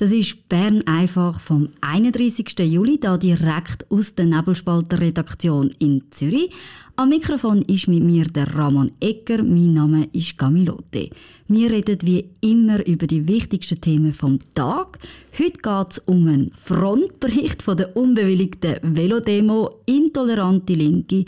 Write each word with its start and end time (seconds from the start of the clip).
Das 0.00 0.12
ist 0.12 0.48
Bern 0.48 0.82
einfach 0.86 1.40
vom 1.40 1.70
31. 1.80 2.56
Juli, 2.60 3.00
da 3.00 3.18
direkt 3.18 3.84
aus 3.90 4.14
der 4.14 4.26
Nebelspalter 4.26 5.00
Redaktion 5.00 5.74
in 5.80 6.04
Zürich. 6.12 6.52
Am 6.94 7.08
Mikrofon 7.08 7.62
ist 7.62 7.88
mit 7.88 8.04
mir 8.04 8.26
der 8.26 8.54
Ramon 8.54 8.92
Ecker. 9.00 9.42
Mein 9.42 9.74
Name 9.74 10.08
ist 10.12 10.38
Camilote. 10.38 11.10
Wir 11.48 11.72
reden 11.72 11.98
wie 12.02 12.30
immer 12.40 12.86
über 12.86 13.08
die 13.08 13.26
wichtigsten 13.26 13.80
Themen 13.80 14.14
vom 14.14 14.38
Tag. 14.54 15.00
Heute 15.36 15.58
geht 15.58 15.90
es 15.90 15.98
um 16.06 16.28
einen 16.28 16.52
Frontbericht 16.54 17.60
von 17.60 17.76
der 17.76 17.96
unbewilligten 17.96 18.76
Velodemo 18.82 19.80
Intolerante 19.86 20.74
Linke 20.74 21.24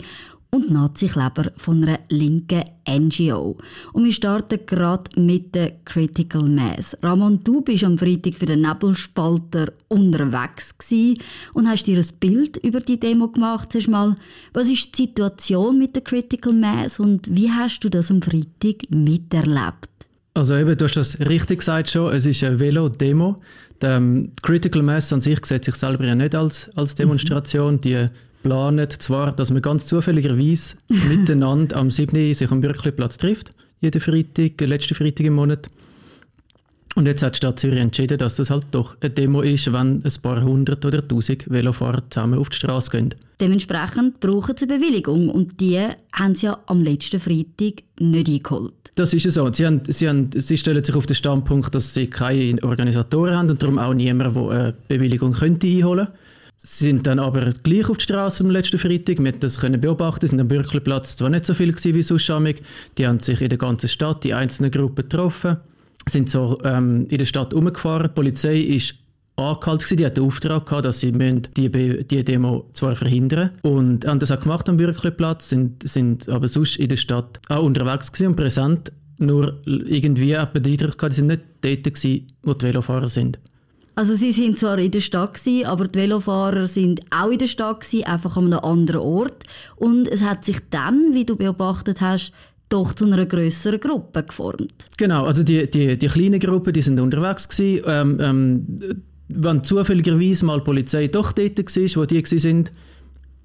und 0.51 0.69
Nazi-Kleber 0.69 1.51
von 1.55 1.83
einer 1.83 1.99
linken 2.09 2.63
NGO. 2.87 3.57
Und 3.93 4.03
wir 4.03 4.13
starten 4.13 4.59
gerade 4.65 5.19
mit 5.19 5.55
der 5.55 5.73
Critical 5.85 6.43
Mass. 6.43 6.95
Ramon, 7.01 7.39
du 7.43 7.61
bist 7.61 7.83
am 7.83 7.97
Freitag 7.97 8.35
für 8.35 8.45
den 8.45 8.61
Nebelspalter 8.61 9.71
unterwegs 9.87 10.75
und 11.53 11.67
hast 11.67 11.87
dir 11.87 11.97
ein 11.97 12.19
Bild 12.19 12.57
über 12.57 12.81
die 12.81 12.99
Demo 12.99 13.29
gemacht. 13.29 13.71
Sag 13.71 13.87
mal, 13.87 14.15
was 14.53 14.69
ist 14.69 14.97
die 14.97 15.03
Situation 15.03 15.79
mit 15.79 15.95
der 15.95 16.03
Critical 16.03 16.53
Mass 16.53 16.99
und 16.99 17.33
wie 17.33 17.49
hast 17.49 17.79
du 17.79 17.89
das 17.89 18.11
am 18.11 18.21
Freitag 18.21 18.89
miterlebt? 18.89 19.89
Also 20.33 20.55
eben, 20.55 20.77
du 20.77 20.85
hast 20.85 20.95
das 20.95 21.19
richtig 21.19 21.59
gesagt 21.59 21.89
schon, 21.89 22.13
es 22.13 22.25
ist 22.25 22.43
eine 22.43 22.59
Velo-Demo. 22.59 23.37
Die 23.81 23.85
ähm, 23.85 24.31
Critical 24.41 24.81
Mass 24.83 25.11
an 25.11 25.21
sich 25.21 25.45
sieht 25.45 25.65
sich 25.65 25.75
selber 25.75 26.05
ja 26.05 26.15
nicht 26.15 26.35
als, 26.35 26.69
als 26.75 26.95
Demonstration. 26.95 27.79
Die 27.79 28.07
planen 28.41 28.89
zwar, 28.89 29.31
dass 29.31 29.51
man 29.51 29.61
ganz 29.61 29.85
zufälligerweise 29.85 30.75
miteinander 31.09 31.77
am 31.77 31.91
7. 31.91 32.33
sich 32.33 32.51
am 32.51 32.61
Bürkliplatz 32.61 33.17
trifft, 33.17 33.51
jeden 33.79 34.01
Freitag, 34.01 34.59
letzten 34.61 34.95
Freitag 34.95 35.25
im 35.25 35.33
Monat. 35.33 35.67
Und 36.95 37.05
jetzt 37.05 37.23
hat 37.23 37.35
die 37.35 37.37
Stadt 37.37 37.57
Zürich 37.57 37.79
entschieden, 37.79 38.17
dass 38.17 38.35
das 38.35 38.49
halt 38.49 38.65
doch 38.71 38.97
eine 38.99 39.09
Demo 39.09 39.41
ist, 39.41 39.71
wenn 39.71 40.03
ein 40.03 40.13
paar 40.21 40.43
hundert 40.43 40.83
oder 40.83 41.07
tausend 41.07 41.49
Velofahrer 41.49 42.03
zusammen 42.09 42.37
auf 42.37 42.49
die 42.49 42.57
Straße 42.57 42.91
gehen. 42.91 43.15
Dementsprechend 43.39 44.19
brauchen 44.19 44.57
sie 44.57 44.65
eine 44.65 44.77
Bewilligung 44.77 45.29
und 45.29 45.61
die 45.61 45.79
haben 46.11 46.35
sie 46.35 46.47
ja 46.47 46.59
am 46.65 46.81
letzten 46.81 47.21
Freitag 47.21 47.83
nicht 47.99 48.27
eingeholt. 48.27 48.73
Das 48.95 49.13
ist 49.13 49.23
ja 49.23 49.31
so. 49.31 49.51
Sie, 49.53 49.65
haben, 49.65 49.81
sie, 49.87 50.09
haben, 50.09 50.29
sie 50.35 50.57
stellen 50.57 50.83
sich 50.83 50.95
auf 50.95 51.05
den 51.05 51.15
Standpunkt, 51.15 51.73
dass 51.73 51.93
sie 51.93 52.07
keine 52.07 52.61
Organisatoren 52.61 53.35
haben 53.37 53.49
und 53.49 53.63
darum 53.63 53.79
auch 53.79 53.93
niemand, 53.93 54.35
der 54.35 54.49
eine 54.49 54.73
Bewilligung 54.89 55.31
könnte 55.31 55.67
einholen 55.67 56.07
könnte 56.07 56.19
sind 56.63 57.07
dann 57.07 57.19
aber 57.19 57.53
gleich 57.63 57.89
auf 57.89 57.97
die 57.97 58.03
Straße 58.03 58.43
am 58.43 58.51
letzten 58.51 58.77
Freitag. 58.77 59.23
Wir 59.23 59.31
das 59.31 59.59
können 59.59 59.81
beobachten. 59.81 60.27
sind 60.27 60.39
am 60.39 60.47
Bürgerplatz 60.47 61.15
zwar 61.15 61.29
nicht 61.29 61.45
so 61.45 61.53
viel 61.53 61.73
wie 61.75 62.01
sonst 62.01 62.29
amig. 62.29 62.61
Die 62.97 63.07
haben 63.07 63.19
sich 63.19 63.41
in 63.41 63.49
der 63.49 63.57
ganzen 63.57 63.87
Stadt, 63.87 64.23
die 64.23 64.33
einzelnen 64.33 64.69
Gruppen 64.69 65.09
getroffen, 65.09 65.57
sind 66.07 66.29
so 66.29 66.59
ähm, 66.63 67.07
in 67.09 67.17
der 67.17 67.25
Stadt 67.25 67.53
umgefahren. 67.53 68.07
Die 68.09 68.13
Polizei 68.13 68.59
ist 68.59 68.95
angehalten 69.37 69.97
die 69.97 70.05
hat 70.05 70.17
den 70.17 70.25
Auftrag 70.25 70.67
gehabt, 70.67 70.85
dass 70.85 70.99
sie 70.99 71.11
die, 71.11 71.69
die 72.03 72.23
Demo 72.23 72.69
zwar 72.73 72.95
verhindern 72.95 73.51
und 73.63 74.05
haben 74.05 74.19
das 74.19 74.31
auch 74.31 74.39
gemacht 74.39 74.69
am 74.69 74.77
Bürgerplatz, 74.77 75.49
sind, 75.49 75.87
sind 75.87 76.29
aber 76.29 76.47
sonst 76.47 76.77
in 76.77 76.89
der 76.89 76.97
Stadt 76.97 77.39
auch 77.49 77.63
unterwegs 77.63 78.11
und 78.21 78.35
präsent. 78.35 78.91
Nur 79.17 79.59
irgendwie 79.65 80.37
hat 80.37 80.53
man 80.53 80.63
den 80.63 80.73
Eindruck 80.73 80.97
gehabt, 80.97 81.15
sie 81.15 81.21
sind 81.21 81.27
nicht 81.27 81.41
dort 81.61 81.83
gewesen, 81.83 82.27
wo 82.43 82.53
die 82.53 82.65
Velofahrer 82.67 83.07
sind. 83.07 83.39
Also 83.95 84.15
sie 84.15 84.31
sind 84.31 84.57
zwar 84.57 84.77
in 84.79 84.91
der 84.91 85.01
Stadt 85.01 85.33
gewesen, 85.33 85.65
aber 85.65 85.87
die 85.87 85.99
Velofahrer 85.99 86.65
sind 86.67 87.01
auch 87.11 87.29
in 87.29 87.37
der 87.37 87.47
Stadt 87.47 87.81
gewesen, 87.81 88.05
einfach 88.05 88.37
an 88.37 88.45
einem 88.45 88.59
anderen 88.59 89.01
Ort. 89.01 89.43
Und 89.75 90.07
es 90.07 90.23
hat 90.23 90.45
sich 90.45 90.57
dann, 90.69 91.13
wie 91.13 91.25
du 91.25 91.35
beobachtet 91.35 92.01
hast, 92.01 92.31
doch 92.69 92.93
zu 92.93 93.05
einer 93.05 93.25
größeren 93.25 93.79
Gruppe 93.79 94.23
geformt. 94.23 94.73
Genau, 94.97 95.25
also 95.25 95.43
die, 95.43 95.69
die, 95.69 95.97
die 95.97 96.07
kleinen 96.07 96.39
Gruppen, 96.39 96.71
die 96.71 96.81
sind 96.81 96.99
unterwegs 96.99 97.49
gewesen. 97.49 97.83
Ähm, 97.85 98.17
ähm, 98.21 98.79
wenn 99.27 99.63
zufälligerweise 99.63 100.45
mal 100.45 100.59
die 100.59 100.65
Polizei 100.65 101.07
doch 101.07 101.31
dort 101.33 101.57
war, 101.57 102.01
wo 102.01 102.05
die 102.05 102.23
sind, 102.25 102.71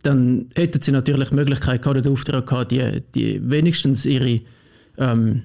dann 0.03 0.47
hätten 0.55 0.81
sie 0.81 0.93
natürlich 0.93 1.31
die 1.31 1.35
Möglichkeit 1.35 1.83
gehabt, 1.83 2.05
den 2.05 2.13
Auftrag 2.13 2.47
gehabt, 2.47 2.71
die, 2.71 3.03
die 3.15 3.41
wenigstens 3.51 4.07
ihre 4.07 4.41
ähm, 4.99 5.43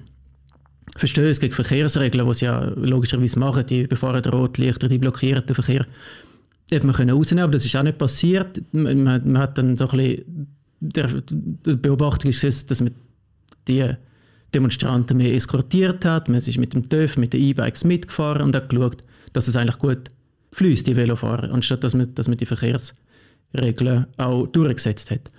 Verstöße 0.96 1.40
gegen 1.40 1.54
Verkehrsregeln, 1.54 2.26
die 2.26 2.34
sie 2.34 2.44
ja 2.44 2.64
logischerweise 2.76 3.38
machen, 3.38 3.66
die 3.66 3.86
befahren 3.86 4.24
Rotlichter, 4.24 4.88
die 4.88 4.98
blockieren 4.98 5.46
den 5.46 5.54
Verkehr, 5.54 5.86
hätte 6.70 6.86
man 6.86 6.94
können 6.94 7.10
aber 7.10 7.52
das 7.52 7.64
ist 7.64 7.76
auch 7.76 7.82
nicht 7.82 7.98
passiert. 7.98 8.62
Man, 8.72 9.02
man 9.02 9.38
hat 9.38 9.58
dann 9.58 9.76
so 9.76 9.88
ein 9.88 10.48
der, 10.80 11.08
die 11.30 11.76
Beobachtung 11.76 12.30
ist, 12.30 12.70
dass 12.70 12.80
man 12.80 12.92
die 13.68 13.88
Demonstranten 14.52 15.16
mehr 15.16 15.32
eskortiert 15.32 16.04
hat, 16.04 16.28
man 16.28 16.38
ist 16.38 16.58
mit 16.58 16.74
dem 16.74 16.88
TÜV, 16.88 17.16
mit 17.16 17.32
den 17.32 17.40
E-Bikes 17.40 17.84
mitgefahren 17.84 18.42
und 18.42 18.56
hat 18.56 18.68
geschaut, 18.68 19.04
dass 19.32 19.48
es 19.48 19.56
eigentlich 19.56 19.78
gut 19.78 20.08
fließt, 20.52 20.86
die 20.86 20.96
Velofahrer, 20.96 21.54
anstatt 21.54 21.84
dass 21.84 21.94
man, 21.94 22.12
dass 22.14 22.28
man 22.28 22.36
die 22.36 22.46
Verkehrsregeln 22.46 24.06
auch 24.18 24.46
durchgesetzt 24.48 25.10
hat. 25.10 25.30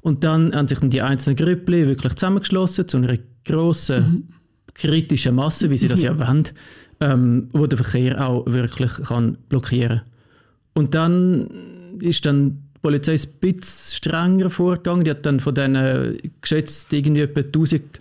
Und 0.00 0.24
dann 0.24 0.54
haben 0.54 0.66
sich 0.66 0.80
dann 0.80 0.90
die 0.90 1.02
einzelnen 1.02 1.36
Grüppli 1.36 1.86
wirklich 1.86 2.14
zusammengeschlossen 2.14 2.88
zu 2.88 2.96
einer 2.96 3.18
grossen 3.44 4.12
mhm 4.28 4.39
kritische 4.74 5.32
Masse, 5.32 5.70
wie 5.70 5.78
sie 5.78 5.88
das 5.88 6.02
ja 6.02 6.18
wollen, 6.18 6.48
ähm, 7.00 7.48
wo 7.52 7.66
der 7.66 7.78
Verkehr 7.78 8.26
auch 8.26 8.46
wirklich 8.46 8.92
kann 8.92 9.38
blockieren 9.48 10.02
Und 10.74 10.94
dann 10.94 11.98
ist 12.00 12.24
dann 12.26 12.62
die 12.74 12.80
Polizei 12.82 13.14
ein 13.14 13.28
bisschen 13.40 13.96
strenger 13.96 14.50
vorgegangen. 14.50 15.04
Die 15.04 15.10
hat 15.10 15.26
dann 15.26 15.40
von 15.40 15.54
diesen 15.54 16.18
geschätzt 16.40 16.92
irgendwie 16.92 17.22
etwa 17.22 17.40
1000 17.40 18.00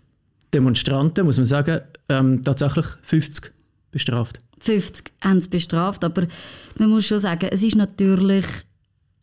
Demonstranten, 0.53 1.25
muss 1.25 1.37
man 1.37 1.45
sagen, 1.45 1.81
ähm, 2.07 2.43
tatsächlich 2.43 2.85
50 3.03 3.51
bestraft. 3.91 4.39
50 4.59 5.11
haben 5.21 5.41
sie 5.41 5.49
bestraft, 5.49 6.03
aber 6.03 6.27
man 6.77 6.89
muss 6.89 7.05
schon 7.05 7.19
sagen, 7.19 7.47
es 7.51 7.63
ist 7.63 7.75
natürlich 7.75 8.45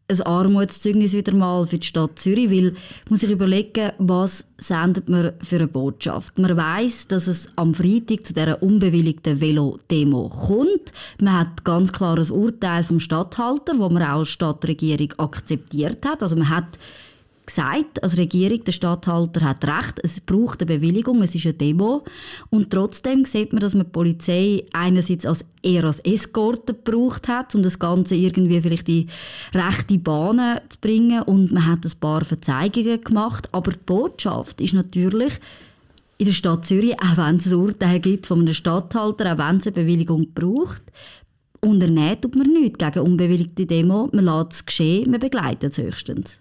ein 0.08 0.22
Armutszeugnis 0.22 1.14
wieder 1.14 1.34
mal 1.34 1.66
für 1.66 1.78
die 1.78 1.86
Stadt 1.86 2.18
Zürich, 2.18 2.50
weil 2.50 2.70
man 2.70 2.76
muss 3.08 3.20
sich 3.20 3.30
überlegen, 3.30 3.90
was 3.98 4.44
sendet 4.58 5.08
man 5.08 5.32
für 5.42 5.56
eine 5.56 5.66
Botschaft. 5.66 6.38
Man 6.38 6.56
weiß, 6.56 7.08
dass 7.08 7.26
es 7.26 7.48
am 7.56 7.74
Freitag 7.74 8.24
zu 8.24 8.32
dieser 8.32 8.62
unbewilligten 8.62 9.40
Velo-Demo 9.40 10.28
kommt. 10.28 10.92
Man 11.20 11.40
hat 11.40 11.64
ganz 11.64 11.92
klares 11.92 12.30
Urteil 12.30 12.84
vom 12.84 13.00
Stadthalter, 13.00 13.78
wo 13.78 13.88
man 13.88 14.02
auch 14.02 14.18
als 14.20 14.28
Stadtregierung 14.28 15.12
akzeptiert 15.18 16.06
hat. 16.06 16.22
Also 16.22 16.36
man 16.36 16.50
hat 16.50 16.78
gesagt, 17.46 18.02
als 18.02 18.18
Regierung, 18.18 18.62
der 18.64 18.72
Stadthalter 18.72 19.40
hat 19.42 19.64
recht, 19.64 20.00
es 20.02 20.20
braucht 20.20 20.60
eine 20.60 20.66
Bewilligung, 20.66 21.22
es 21.22 21.34
ist 21.34 21.46
eine 21.46 21.54
Demo. 21.54 22.04
Und 22.50 22.70
trotzdem 22.70 23.24
sieht 23.24 23.52
man, 23.52 23.60
dass 23.60 23.74
man 23.74 23.86
die 23.86 23.92
Polizei 23.92 24.64
einerseits 24.72 25.24
als, 25.24 25.44
eher 25.62 25.84
als 25.84 26.00
Eskorte 26.00 26.74
gebraucht 26.74 27.28
hat, 27.28 27.54
um 27.54 27.62
das 27.62 27.78
Ganze 27.78 28.16
irgendwie 28.16 28.60
vielleicht 28.60 28.88
in 28.88 29.08
rechte 29.54 29.98
Bahnen 29.98 30.60
zu 30.68 30.78
bringen. 30.80 31.22
Und 31.22 31.52
man 31.52 31.66
hat 31.66 31.84
ein 31.84 32.00
paar 32.00 32.24
Verzeihungen 32.24 33.02
gemacht. 33.02 33.48
Aber 33.52 33.72
die 33.72 33.78
Botschaft 33.86 34.60
ist 34.60 34.74
natürlich, 34.74 35.34
in 36.18 36.26
der 36.26 36.32
Stadt 36.32 36.64
Zürich, 36.64 36.94
auch 37.00 37.16
wenn 37.16 37.36
es 37.36 37.46
ein 37.46 37.58
Urteil 37.58 38.00
gibt 38.00 38.26
von 38.26 38.40
einem 38.40 38.54
Stadthalter, 38.54 39.32
auch 39.32 39.38
wenn 39.38 39.58
es 39.58 39.66
eine 39.66 39.74
Bewilligung 39.74 40.28
braucht, 40.34 40.82
unternehmen 41.60 42.18
man 42.34 42.52
nichts 42.52 42.78
gegen 42.78 43.00
unbewilligte 43.00 43.66
Demo. 43.66 44.08
Man 44.12 44.24
lässt 44.24 44.52
es 44.52 44.66
geschehen, 44.66 45.10
man 45.10 45.20
begleitet 45.20 45.72
es 45.72 45.78
höchstens. 45.78 46.38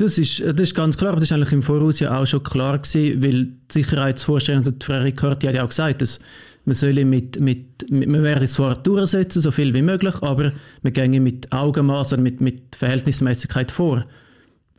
Das 0.00 0.16
ist, 0.16 0.40
das 0.40 0.60
ist 0.60 0.74
ganz 0.74 0.96
klar, 0.96 1.10
aber 1.10 1.20
das 1.20 1.30
ist 1.30 1.32
eigentlich 1.32 1.52
im 1.52 1.62
Voraus 1.62 2.00
ja 2.00 2.18
auch 2.18 2.26
schon 2.26 2.42
klar 2.42 2.78
gewesen, 2.78 3.22
weil 3.22 3.46
die 3.46 3.54
Sicherheitsvorstellung, 3.70 4.62
die 4.62 4.84
Frau 4.84 4.98
Riccardi 4.98 5.46
hat 5.46 5.54
ja 5.54 5.62
auch 5.62 5.68
gesagt, 5.68 6.00
dass 6.00 6.20
man 6.64 6.74
solle 6.74 7.04
mit, 7.04 7.38
mit, 7.38 7.90
mit 7.90 8.08
man 8.08 8.22
werde 8.22 8.46
zwar 8.46 8.76
durchsetzen, 8.76 9.42
so 9.42 9.50
viel 9.50 9.74
wie 9.74 9.82
möglich, 9.82 10.14
aber 10.22 10.52
man 10.82 10.92
ginge 10.94 11.20
mit 11.20 11.52
Augenmaß 11.52 12.14
und 12.14 12.22
mit, 12.22 12.40
mit 12.40 12.76
Verhältnismäßigkeit 12.76 13.70
vor. 13.70 14.06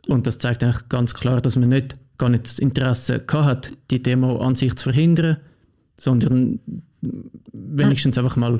Und 0.08 0.26
das 0.26 0.38
zeigt 0.38 0.64
eigentlich 0.64 0.88
ganz 0.88 1.14
klar, 1.14 1.40
dass 1.40 1.54
man 1.54 1.68
nicht 1.68 1.96
gar 2.18 2.28
nicht 2.28 2.46
das 2.46 2.58
Interesse 2.58 3.24
hat, 3.32 3.72
die 3.92 4.02
Demo 4.02 4.38
an 4.38 4.56
sich 4.56 4.74
zu 4.74 4.90
verhindern, 4.90 5.36
sondern 5.96 6.58
wenigstens 7.52 8.18
einfach 8.18 8.34
mal 8.34 8.58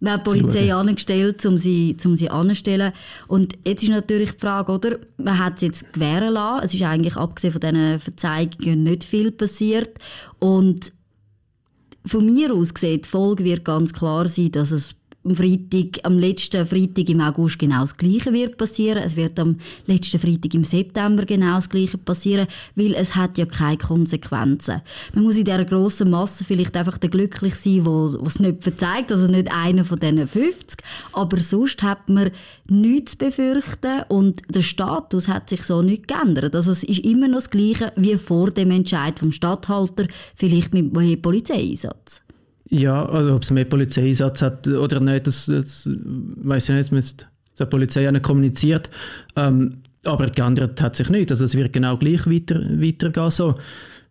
wir 0.00 0.12
haben 0.12 0.22
die 0.24 0.30
Polizei 0.30 0.74
angestellt, 0.74 1.44
um 1.44 1.58
sie, 1.58 1.96
um 2.04 2.16
sie 2.16 2.30
anzustellen. 2.30 2.92
Und 3.28 3.58
jetzt 3.66 3.82
ist 3.82 3.90
natürlich 3.90 4.32
die 4.32 4.38
Frage, 4.38 4.72
oder? 4.72 4.98
Man 5.18 5.38
hat 5.38 5.56
es 5.56 5.62
jetzt 5.62 5.92
gewähren 5.92 6.32
lassen. 6.32 6.64
Es 6.64 6.74
ist 6.74 6.82
eigentlich, 6.82 7.16
abgesehen 7.16 7.52
von 7.52 7.60
diesen 7.60 8.00
Verzeihungen, 8.00 8.82
nicht 8.82 9.04
viel 9.04 9.30
passiert. 9.30 9.98
Und 10.38 10.92
von 12.06 12.24
mir 12.24 12.54
aus 12.54 12.72
gesehen, 12.72 13.02
die 13.02 13.08
Folge 13.08 13.44
wird 13.44 13.64
ganz 13.64 13.92
klar 13.92 14.26
sein, 14.26 14.52
dass 14.52 14.70
es 14.70 14.94
am 15.22 15.36
Freitag, 15.36 16.04
am 16.04 16.18
letzten 16.18 16.66
Freitag 16.66 17.08
im 17.10 17.20
August 17.20 17.58
genau 17.58 17.80
das 17.80 17.96
Gleiche 17.96 18.32
wird 18.32 18.56
passieren. 18.56 19.02
Es 19.02 19.16
wird 19.16 19.38
am 19.38 19.56
letzten 19.86 20.18
Freitag 20.18 20.54
im 20.54 20.64
September 20.64 21.26
genau 21.26 21.56
das 21.56 21.68
Gleiche 21.68 21.98
passieren, 21.98 22.46
weil 22.74 22.94
es 22.94 23.14
hat 23.14 23.36
ja 23.36 23.44
keine 23.44 23.76
Konsequenzen. 23.76 24.80
Man 25.14 25.24
muss 25.24 25.36
in 25.36 25.44
dieser 25.44 25.64
grossen 25.66 26.10
Masse 26.10 26.44
vielleicht 26.44 26.74
einfach 26.74 26.96
der 26.96 27.10
glücklich 27.10 27.54
sein, 27.54 27.84
wo 27.84 28.06
es 28.06 28.40
nicht 28.40 28.62
verzeiht, 28.62 29.12
also 29.12 29.26
nicht 29.26 29.52
einer 29.52 29.84
von 29.84 29.98
diesen 29.98 30.26
50, 30.26 30.80
aber 31.12 31.38
sonst 31.40 31.82
hat 31.82 32.08
man 32.08 32.30
nichts 32.68 33.12
zu 33.12 33.18
befürchten 33.18 34.02
und 34.08 34.40
der 34.48 34.62
Status 34.62 35.28
hat 35.28 35.50
sich 35.50 35.64
so 35.64 35.82
nicht 35.82 36.08
geändert. 36.08 36.56
Also 36.56 36.70
es 36.70 36.82
ist 36.82 37.04
immer 37.04 37.28
noch 37.28 37.38
das 37.38 37.50
Gleiche 37.50 37.92
wie 37.96 38.16
vor 38.16 38.50
dem 38.50 38.70
Entscheid 38.70 39.18
vom 39.18 39.32
Stadthalter, 39.32 40.06
vielleicht 40.34 40.72
mit 40.72 40.94
mehr 40.94 41.16
Polizeieinsatz. 41.16 42.22
Ja, 42.70 43.04
also 43.04 43.34
ob 43.34 43.42
es 43.42 43.50
mehr 43.50 43.64
Polizeieinsatz 43.64 44.42
hat 44.42 44.68
oder 44.68 45.00
nicht, 45.00 45.26
das, 45.26 45.46
das 45.46 45.90
weiß 45.92 46.68
ich 46.68 46.76
nicht. 46.76 46.92
Mit 46.92 47.26
der 47.58 47.66
Polizei 47.66 48.02
ja 48.02 48.12
nicht 48.12 48.22
kommuniziert. 48.22 48.88
Ähm, 49.36 49.78
aber 50.04 50.28
geändert 50.28 50.80
hat 50.80 50.96
sich 50.96 51.10
nicht. 51.10 51.30
Also 51.30 51.44
es 51.44 51.56
wird 51.56 51.72
genau 51.72 51.96
gleich 51.96 52.26
weiter, 52.26 52.60
weitergehen 52.80 53.30
so. 53.30 53.56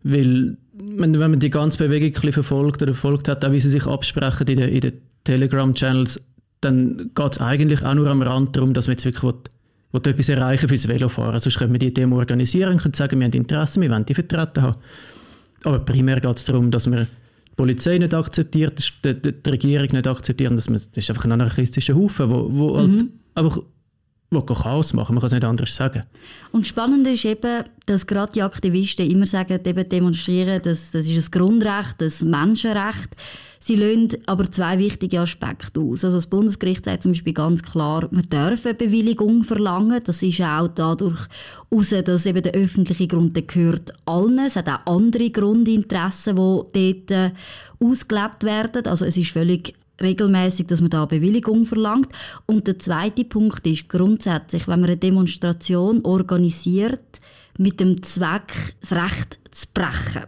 Weil, 0.02 0.56
wenn, 0.74 1.18
wenn 1.18 1.30
man 1.30 1.40
die 1.40 1.50
ganze 1.50 1.78
Bewegung 1.78 2.22
ein 2.22 2.32
verfolgt 2.32 2.82
oder 2.82 2.92
verfolgt 2.92 3.28
hat, 3.28 3.44
auch 3.44 3.52
wie 3.52 3.60
sie 3.60 3.70
sich 3.70 3.86
absprechen 3.86 4.46
in 4.46 4.56
den, 4.56 4.68
in 4.68 4.80
den 4.80 4.92
Telegram-Channels, 5.24 6.20
dann 6.60 7.10
geht 7.14 7.32
es 7.32 7.40
eigentlich 7.40 7.82
auch 7.84 7.94
nur 7.94 8.08
am 8.08 8.22
Rand 8.22 8.56
darum, 8.56 8.74
dass 8.74 8.86
man 8.86 8.92
jetzt 8.92 9.04
wirklich 9.04 9.22
will, 9.22 9.34
will 9.92 10.12
etwas 10.12 10.28
erreichen 10.28 10.68
fürs 10.68 10.86
Velofahren. 10.86 11.40
Sonst 11.40 11.58
können 11.58 11.72
wir 11.72 11.78
die 11.78 11.92
Demo 11.92 12.18
organisieren 12.18 12.80
und 12.84 12.94
sagen, 12.94 13.18
wir 13.18 13.26
haben 13.26 13.32
Interesse, 13.32 13.80
wir 13.80 13.90
wollen 13.90 14.04
die 14.04 14.14
vertreten 14.14 14.62
haben. 14.62 14.76
Aber 15.64 15.78
primär 15.80 16.20
geht 16.20 16.36
es 16.36 16.44
darum, 16.44 16.70
dass 16.70 16.90
wir 16.90 17.06
Polizei 17.60 17.98
nicht 17.98 18.14
akzeptiert, 18.14 18.82
die, 19.04 19.20
die, 19.20 19.50
Regierung 19.50 19.88
nicht 19.92 20.06
akzeptiert. 20.06 20.50
Das, 20.50 20.64
das 20.64 20.88
ist 20.94 21.10
einfach 21.10 21.26
ein 21.26 21.32
anarchistischer 21.32 21.94
Haufen, 21.94 22.30
wo, 22.30 22.48
wo 22.50 22.78
halt 22.78 22.88
mhm. 22.88 22.98
halt 22.98 23.10
einfach 23.34 23.58
wo 24.30 24.40
Chaos 24.42 24.92
machen, 24.92 25.14
man 25.14 25.20
kann 25.20 25.26
es 25.26 25.32
nicht 25.32 25.44
anders 25.44 25.74
sagen. 25.74 26.02
Und 26.52 26.66
spannend 26.66 27.06
ist 27.08 27.24
eben, 27.24 27.64
dass 27.86 28.06
gerade 28.06 28.32
die 28.32 28.42
Aktivisten 28.42 29.10
immer 29.10 29.26
sagen, 29.26 29.58
eben 29.64 29.88
demonstrieren, 29.88 30.62
das, 30.62 30.92
das 30.92 31.08
ist 31.08 31.28
ein 31.28 31.38
Grundrecht, 31.38 31.96
das 31.98 32.22
Menschenrecht. 32.22 33.16
Sie 33.62 33.76
lösen 33.76 34.16
aber 34.24 34.50
zwei 34.50 34.78
wichtige 34.78 35.20
Aspekte 35.20 35.80
aus. 35.80 36.04
Also 36.04 36.16
das 36.16 36.28
Bundesgericht 36.28 36.86
sagt 36.86 37.02
zum 37.02 37.12
Beispiel 37.12 37.34
ganz 37.34 37.62
klar, 37.62 38.08
man 38.10 38.24
darf 38.30 38.64
eine 38.64 38.74
Bewilligung 38.74 39.44
verlangen. 39.44 40.00
Das 40.02 40.22
ist 40.22 40.40
auch 40.40 40.68
dadurch 40.68 41.26
heraus, 41.70 41.90
dass 42.04 42.24
eben 42.24 42.42
der 42.42 42.54
öffentliche 42.54 43.06
Grund 43.06 43.34
gehört 43.48 43.92
allen. 44.06 44.38
Es 44.38 44.56
hat 44.56 44.68
auch 44.68 44.86
andere 44.86 45.30
Grundinteressen, 45.30 46.36
die 46.36 47.04
dort 47.06 47.10
äh, 47.10 47.32
ausgelebt 47.80 48.44
werden. 48.44 48.86
Also 48.86 49.04
es 49.04 49.18
ist 49.18 49.32
völlig 49.32 49.74
regelmäßig, 50.00 50.66
dass 50.66 50.80
man 50.80 50.90
da 50.90 51.06
Bewilligung 51.06 51.66
verlangt. 51.66 52.08
Und 52.46 52.66
der 52.66 52.78
zweite 52.78 53.24
Punkt 53.24 53.66
ist 53.66 53.88
grundsätzlich, 53.88 54.68
wenn 54.68 54.80
man 54.80 54.90
eine 54.90 54.96
Demonstration 54.96 56.04
organisiert 56.04 57.20
mit 57.58 57.80
dem 57.80 58.02
Zweck, 58.02 58.74
das 58.80 58.92
Recht 58.92 59.38
zu 59.50 59.66
brechen 59.74 60.24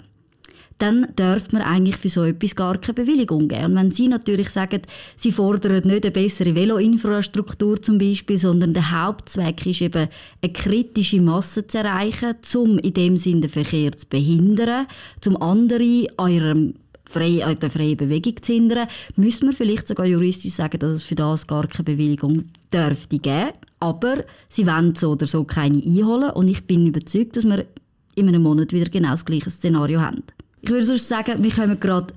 dann 0.82 1.06
dürfte 1.16 1.54
man 1.54 1.62
eigentlich 1.64 1.96
für 1.96 2.08
so 2.08 2.24
etwas 2.24 2.56
gar 2.56 2.76
keine 2.76 2.94
Bewilligung 2.94 3.46
geben. 3.46 3.66
Und 3.66 3.76
wenn 3.76 3.90
Sie 3.92 4.08
natürlich 4.08 4.50
sagen, 4.50 4.82
Sie 5.16 5.30
fordern 5.30 5.86
nicht 5.86 6.04
eine 6.04 6.10
bessere 6.10 6.56
Veloinfrastruktur 6.56 7.80
zum 7.80 7.98
Beispiel, 7.98 8.36
sondern 8.36 8.74
der 8.74 8.90
Hauptzweck 8.90 9.64
ist 9.64 9.80
eben, 9.80 10.08
eine 10.42 10.52
kritische 10.52 11.20
Masse 11.20 11.68
zu 11.68 11.78
erreichen, 11.78 12.34
um 12.56 12.78
in 12.78 12.94
dem 12.94 13.16
Sinne 13.16 13.42
den 13.42 13.50
Verkehr 13.50 13.92
zu 13.92 14.08
behindern, 14.08 14.88
zum 15.20 15.40
anderen 15.40 16.08
eurem 16.18 16.74
frei, 17.12 17.44
an 17.44 17.58
der 17.58 17.70
freien 17.70 17.96
Bewegung 17.96 18.42
zu 18.42 18.52
hindern, 18.52 18.88
müsste 19.16 19.44
man 19.46 19.54
vielleicht 19.54 19.86
sogar 19.86 20.06
juristisch 20.06 20.54
sagen, 20.54 20.78
dass 20.78 20.92
es 20.92 21.02
für 21.02 21.14
das 21.14 21.46
gar 21.46 21.66
keine 21.66 21.84
Bewilligung 21.84 22.44
dürfte 22.72 23.18
geben. 23.18 23.50
Aber 23.80 24.24
sie 24.48 24.66
wollen 24.66 24.94
so 24.94 25.12
oder 25.12 25.26
so 25.26 25.44
keine 25.44 25.82
einholen 25.82 26.30
und 26.30 26.48
ich 26.48 26.64
bin 26.64 26.86
überzeugt, 26.86 27.36
dass 27.36 27.44
wir 27.44 27.66
in 28.14 28.28
einem 28.28 28.42
Monat 28.42 28.72
wieder 28.72 28.90
genau 28.90 29.10
das 29.10 29.24
gleiche 29.24 29.50
Szenario 29.50 30.00
haben. 30.00 30.22
Ich 30.60 30.70
würde 30.70 30.84
sonst 30.84 31.08
sagen, 31.08 31.42
wir 31.42 31.50
kommen 31.50 31.80
gerade 31.80 32.14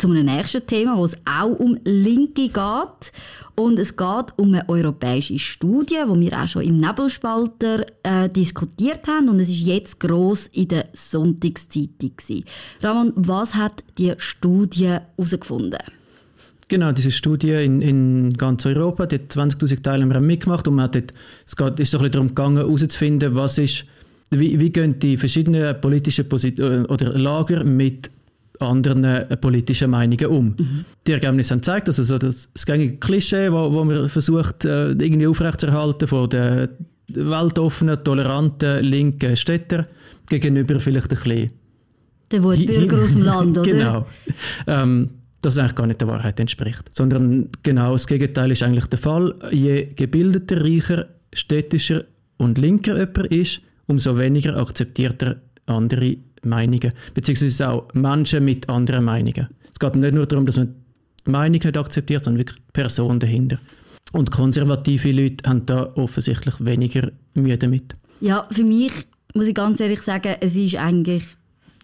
zu 0.00 0.08
einem 0.08 0.26
nächsten 0.26 0.66
Thema, 0.66 0.96
wo 0.96 1.04
es 1.04 1.16
auch 1.24 1.58
um 1.58 1.78
Linke 1.84 2.48
geht. 2.48 3.12
Und 3.54 3.78
es 3.78 3.94
geht 3.94 4.32
um 4.36 4.54
eine 4.54 4.66
europäische 4.68 5.38
Studie, 5.38 5.98
die 6.06 6.20
wir 6.20 6.42
auch 6.42 6.48
schon 6.48 6.62
im 6.62 6.78
Nebelspalter 6.78 7.84
äh, 8.02 8.28
diskutiert 8.28 9.06
haben. 9.06 9.28
Und 9.28 9.40
es 9.40 9.50
ist 9.50 9.60
jetzt 9.60 10.00
gross 10.00 10.46
in 10.48 10.68
der 10.68 10.86
Sonntagszeitung. 10.94 12.12
Gewesen. 12.16 12.44
Ramon, 12.82 13.12
was 13.16 13.54
hat 13.54 13.84
die 13.98 14.14
Studie 14.16 14.88
herausgefunden? 14.88 15.78
Genau, 16.68 16.92
diese 16.92 17.10
Studie 17.10 17.52
in, 17.52 17.82
in 17.82 18.32
ganz 18.34 18.64
Europa, 18.64 19.04
die 19.06 19.18
20.000 19.18 19.82
Teilnehmer 19.82 20.20
mitgemacht 20.20 20.68
und 20.68 20.76
man 20.76 20.84
hat 20.84 20.94
dort, 20.94 21.12
es 21.44 21.56
geht, 21.56 21.80
ist 21.80 21.90
so 21.90 21.98
ein 21.98 22.02
bisschen 22.02 22.12
darum 22.12 22.28
gegangen, 22.28 22.56
herauszufinden, 22.58 23.34
was 23.34 23.58
ist 23.58 23.84
wie, 24.30 24.60
wie 24.60 24.70
gehen 24.70 24.98
die 24.98 25.16
verschiedenen 25.16 25.80
politischen 25.80 26.28
Posit 26.28 26.58
äh, 26.60 26.84
oder 26.88 27.18
Lager 27.18 27.64
mit 27.64 28.10
anderen 28.60 29.04
äh, 29.04 29.36
politischen 29.36 29.90
Meinungen 29.90 30.26
um. 30.26 30.46
Mhm. 30.58 30.84
Die 31.06 31.12
Ergebnisse 31.12 31.54
haben 31.54 31.60
gezeigt, 31.60 31.88
dass 31.88 31.98
also 31.98 32.18
das, 32.18 32.48
das 32.52 32.66
gängige 32.66 32.96
Klischee, 32.96 33.50
wo, 33.50 33.72
wo 33.72 33.84
man 33.84 34.08
versucht, 34.08 34.64
äh, 34.64 34.90
irgendwie 34.90 35.26
aufrechtzuerhalten 35.26 36.06
von 36.08 36.28
den 36.28 36.68
weltoffenen, 37.08 38.02
toleranten, 38.04 38.84
linken 38.84 39.36
Städtern 39.36 39.86
gegenüber 40.28 40.78
vielleicht 40.78 41.10
ein 41.10 41.16
bisschen 41.16 41.52
der 42.30 42.42
Wutbürger 42.42 43.02
aus 43.02 43.12
dem 43.12 43.22
Land, 43.22 43.58
oder? 43.58 43.70
Genau. 43.70 44.06
Ähm, 44.66 45.10
das 45.42 45.58
eigentlich 45.58 45.74
gar 45.74 45.86
nicht 45.86 46.00
der 46.00 46.08
Wahrheit 46.08 46.38
entspricht. 46.38 46.94
Sondern 46.94 47.48
genau 47.62 47.92
das 47.92 48.06
Gegenteil 48.06 48.50
ist 48.50 48.62
eigentlich 48.62 48.86
der 48.86 48.98
Fall. 48.98 49.34
Je 49.50 49.86
gebildeter, 49.86 50.62
reicher, 50.62 51.06
städtischer 51.32 52.04
und 52.36 52.58
linker 52.58 52.98
jemand 52.98 53.26
ist, 53.28 53.62
umso 53.86 54.18
weniger 54.18 54.56
akzeptiert 54.56 55.22
er 55.22 55.36
andere 55.66 56.16
Meinungen, 56.42 56.92
beziehungsweise 57.14 57.68
auch 57.68 57.88
Menschen 57.94 58.44
mit 58.44 58.68
anderen 58.68 59.04
Meinungen. 59.04 59.48
Es 59.72 59.78
geht 59.78 59.94
nicht 59.96 60.14
nur 60.14 60.26
darum, 60.26 60.46
dass 60.46 60.56
man 60.56 60.74
die 61.26 61.30
Meinung 61.30 61.52
nicht 61.52 61.76
akzeptiert, 61.76 62.24
sondern 62.24 62.38
wirklich 62.38 62.58
die 62.58 62.72
Person 62.72 63.20
dahinter. 63.20 63.58
Und 64.12 64.30
konservative 64.30 65.12
Leute 65.12 65.48
haben 65.48 65.66
da 65.66 65.88
offensichtlich 65.94 66.54
weniger 66.58 67.10
Mühe 67.34 67.56
damit. 67.56 67.94
Ja, 68.20 68.46
für 68.50 68.64
mich 68.64 68.92
muss 69.34 69.46
ich 69.46 69.54
ganz 69.54 69.80
ehrlich 69.80 70.00
sagen, 70.00 70.34
es 70.40 70.56
ist 70.56 70.76
eigentlich 70.76 71.24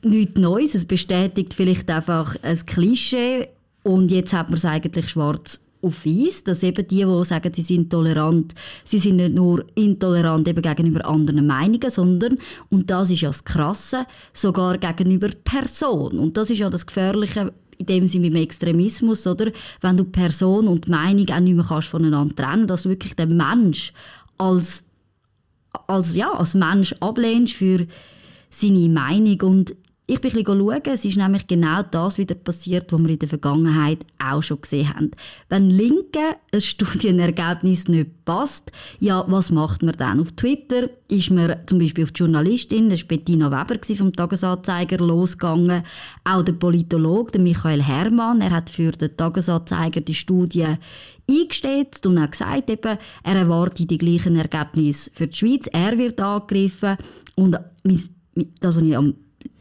nichts 0.03 0.41
Neues. 0.41 0.75
Es 0.75 0.85
bestätigt 0.85 1.55
vielleicht 1.55 1.91
einfach 1.91 2.37
ein 2.43 2.67
Klischee 2.67 3.49
und 3.82 4.11
jetzt 4.11 4.32
hat 4.32 4.49
man 4.49 4.56
es 4.56 4.64
eigentlich 4.64 5.08
schwarz 5.08 5.61
auf 5.87 6.05
weiß, 6.05 6.44
dass 6.44 6.62
eben 6.62 6.87
die, 6.87 7.05
die 7.05 7.25
sagen, 7.25 7.53
sie 7.55 7.62
sind 7.62 7.91
tolerant, 7.91 8.55
sie 8.85 8.99
sind 8.99 9.17
nicht 9.17 9.35
nur 9.35 9.65
intolerant 9.75 10.47
eben 10.49 10.62
gegenüber 10.62 11.06
anderen 11.06 11.47
Meinungen, 11.47 11.91
sondern, 11.91 12.38
und 12.71 12.91
das 12.91 13.11
ist 13.11 13.23
ja 13.23 13.29
das 13.29 13.44
Krasse, 13.44 14.06
sogar 14.33 14.79
gegenüber 14.79 15.29
Person. 15.44 16.19
Und 16.19 16.37
das 16.37 16.50
ist 16.50 16.59
ja 16.59 16.71
das 16.71 16.87
Gefährliche 16.87 17.53
in 17.79 17.87
dem 17.87 18.06
Sinne 18.06 18.31
beim 18.31 18.43
Extremismus, 18.43 19.27
oder? 19.27 19.53
Wenn 19.81 19.97
du 19.97 20.05
Person 20.05 20.69
und 20.69 20.88
Meinung 20.88 21.29
auch 21.31 21.41
nicht 21.41 21.56
mehr 21.56 21.65
kannst 21.67 21.89
voneinander 21.89 22.34
trennen, 22.34 22.67
dass 22.67 22.82
du 22.82 22.89
wirklich 22.89 23.15
den 23.15 23.37
Mensch 23.37 23.93
als, 24.39 24.84
als, 25.87 26.15
ja, 26.15 26.32
als 26.32 26.55
Mensch 26.55 26.94
ablehnst 27.01 27.55
für 27.55 27.87
seine 28.51 28.89
Meinung 28.89 29.41
und 29.43 29.77
ich 30.08 30.20
bin 30.20 30.31
schauen, 30.31 30.81
es 30.84 31.05
ist 31.05 31.17
nämlich 31.17 31.48
genau 31.48 31.82
das 31.82 32.17
wieder 32.17 32.36
passiert, 32.36 32.93
was 32.93 33.01
wir 33.01 33.10
in 33.10 33.19
der 33.19 33.29
Vergangenheit 33.29 34.06
auch 34.25 34.41
schon 34.41 34.60
gesehen 34.60 34.89
haben. 34.89 35.10
Wenn 35.48 35.69
Linke 35.69 36.36
ein 36.53 36.60
Studienergebnis 36.60 37.89
nicht 37.89 38.25
passt, 38.25 38.70
ja, 39.01 39.25
was 39.27 39.51
macht 39.51 39.82
man 39.82 39.96
dann? 39.98 40.20
Auf 40.20 40.31
Twitter 40.32 40.91
ist 41.08 41.32
man 41.32 41.56
zum 41.67 41.81
Beispiel 41.81 42.05
auf 42.05 42.13
die 42.13 42.20
Journalistin, 42.20 42.89
das 42.89 43.01
war 43.03 43.08
Bettina 43.08 43.51
Weber 43.51 43.81
vom 43.96 44.13
Tagesanzeiger, 44.13 44.98
losgegangen. 44.98 45.82
Auch 46.22 46.44
der 46.44 46.53
Politologe, 46.53 47.32
der 47.32 47.41
Michael 47.41 47.82
Herrmann, 47.82 48.41
er 48.41 48.53
hat 48.53 48.70
für 48.70 48.93
den 48.93 49.17
Tagesanzeiger 49.17 50.03
die 50.03 50.15
Studie 50.15 50.67
eingestellt 51.29 52.06
und 52.06 52.20
hat 52.20 52.31
gesagt, 52.31 52.70
eben, 52.70 52.98
er 53.25 53.36
erwartet 53.36 53.91
die 53.91 53.98
gleichen 53.98 54.36
Ergebnisse 54.36 55.10
für 55.13 55.27
die 55.27 55.36
Schweiz. 55.36 55.67
Er 55.72 55.98
wird 55.98 56.20
angegriffen 56.20 56.96
und 57.34 57.58
das, 58.60 58.77
was 58.77 58.82
ich 58.82 58.96
am 58.96 59.15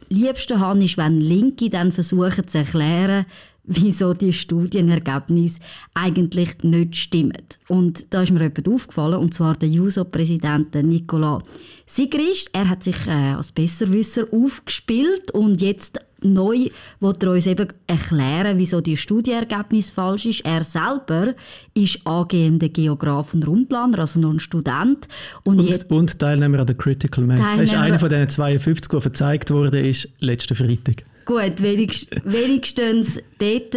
liebsten 0.10 0.60
habe, 0.60 0.84
ist, 0.84 0.98
wenn 0.98 1.22
Linke 1.22 1.70
dann 1.70 1.92
versuchen 1.92 2.48
zu 2.48 2.60
erklären, 2.60 3.26
wieso 3.68 4.14
die 4.14 4.34
Studienergebnisse 4.34 5.60
eigentlich 5.94 6.64
nicht 6.64 6.96
stimmen. 6.96 7.34
Und 7.68 8.14
da 8.14 8.22
ist 8.22 8.32
mir 8.32 8.42
jemand 8.42 8.68
aufgefallen, 8.68 9.20
und 9.20 9.34
zwar 9.34 9.56
der 9.56 9.70
JUSO-Präsident 9.70 10.76
Nicolas 10.76 11.44
Sigrist. 11.88 12.50
Er 12.54 12.70
hat 12.70 12.84
sich 12.84 13.08
äh, 13.08 13.34
als 13.34 13.52
Besserwisser 13.52 14.26
aufgespielt 14.32 15.32
und 15.32 15.62
jetzt 15.62 16.00
neu 16.25 16.70
will 17.00 17.13
er 17.22 17.32
uns 17.32 17.48
eben 17.48 17.67
erklären, 17.88 18.58
wieso 18.58 18.82
die 18.82 18.98
Studienergebnis 18.98 19.89
falsch 19.89 20.25
ist. 20.25 20.46
Er 20.46 20.63
selber 20.63 21.34
ist 21.74 22.05
angehender 22.05 22.70
Geograf 22.70 23.34
und 23.34 23.48
Rundplaner, 23.48 24.00
also 24.00 24.20
noch 24.20 24.32
ein 24.32 24.39
Student. 24.39 25.08
Und, 25.44 25.60
und, 25.60 25.70
jetzt, 25.70 25.89
und 25.89 26.20
Teilnehmer 26.20 26.60
an 26.60 26.67
der 26.67 26.75
Critical 26.75 27.25
Mass. 27.25 27.39
Er 27.39 27.63
ist 27.63 27.74
einer 27.74 28.00
von 28.00 28.10
diesen 28.10 28.29
52, 28.29 28.89
der 28.89 29.01
verzeigt 29.01 29.51
wurde, 29.51 29.79
ist 29.79 30.10
letzten 30.20 30.55
Freitag. 30.55 31.03
Gut, 31.25 31.62
wenigstens, 31.62 32.24
wenigstens 32.24 33.20
dort 33.39 33.75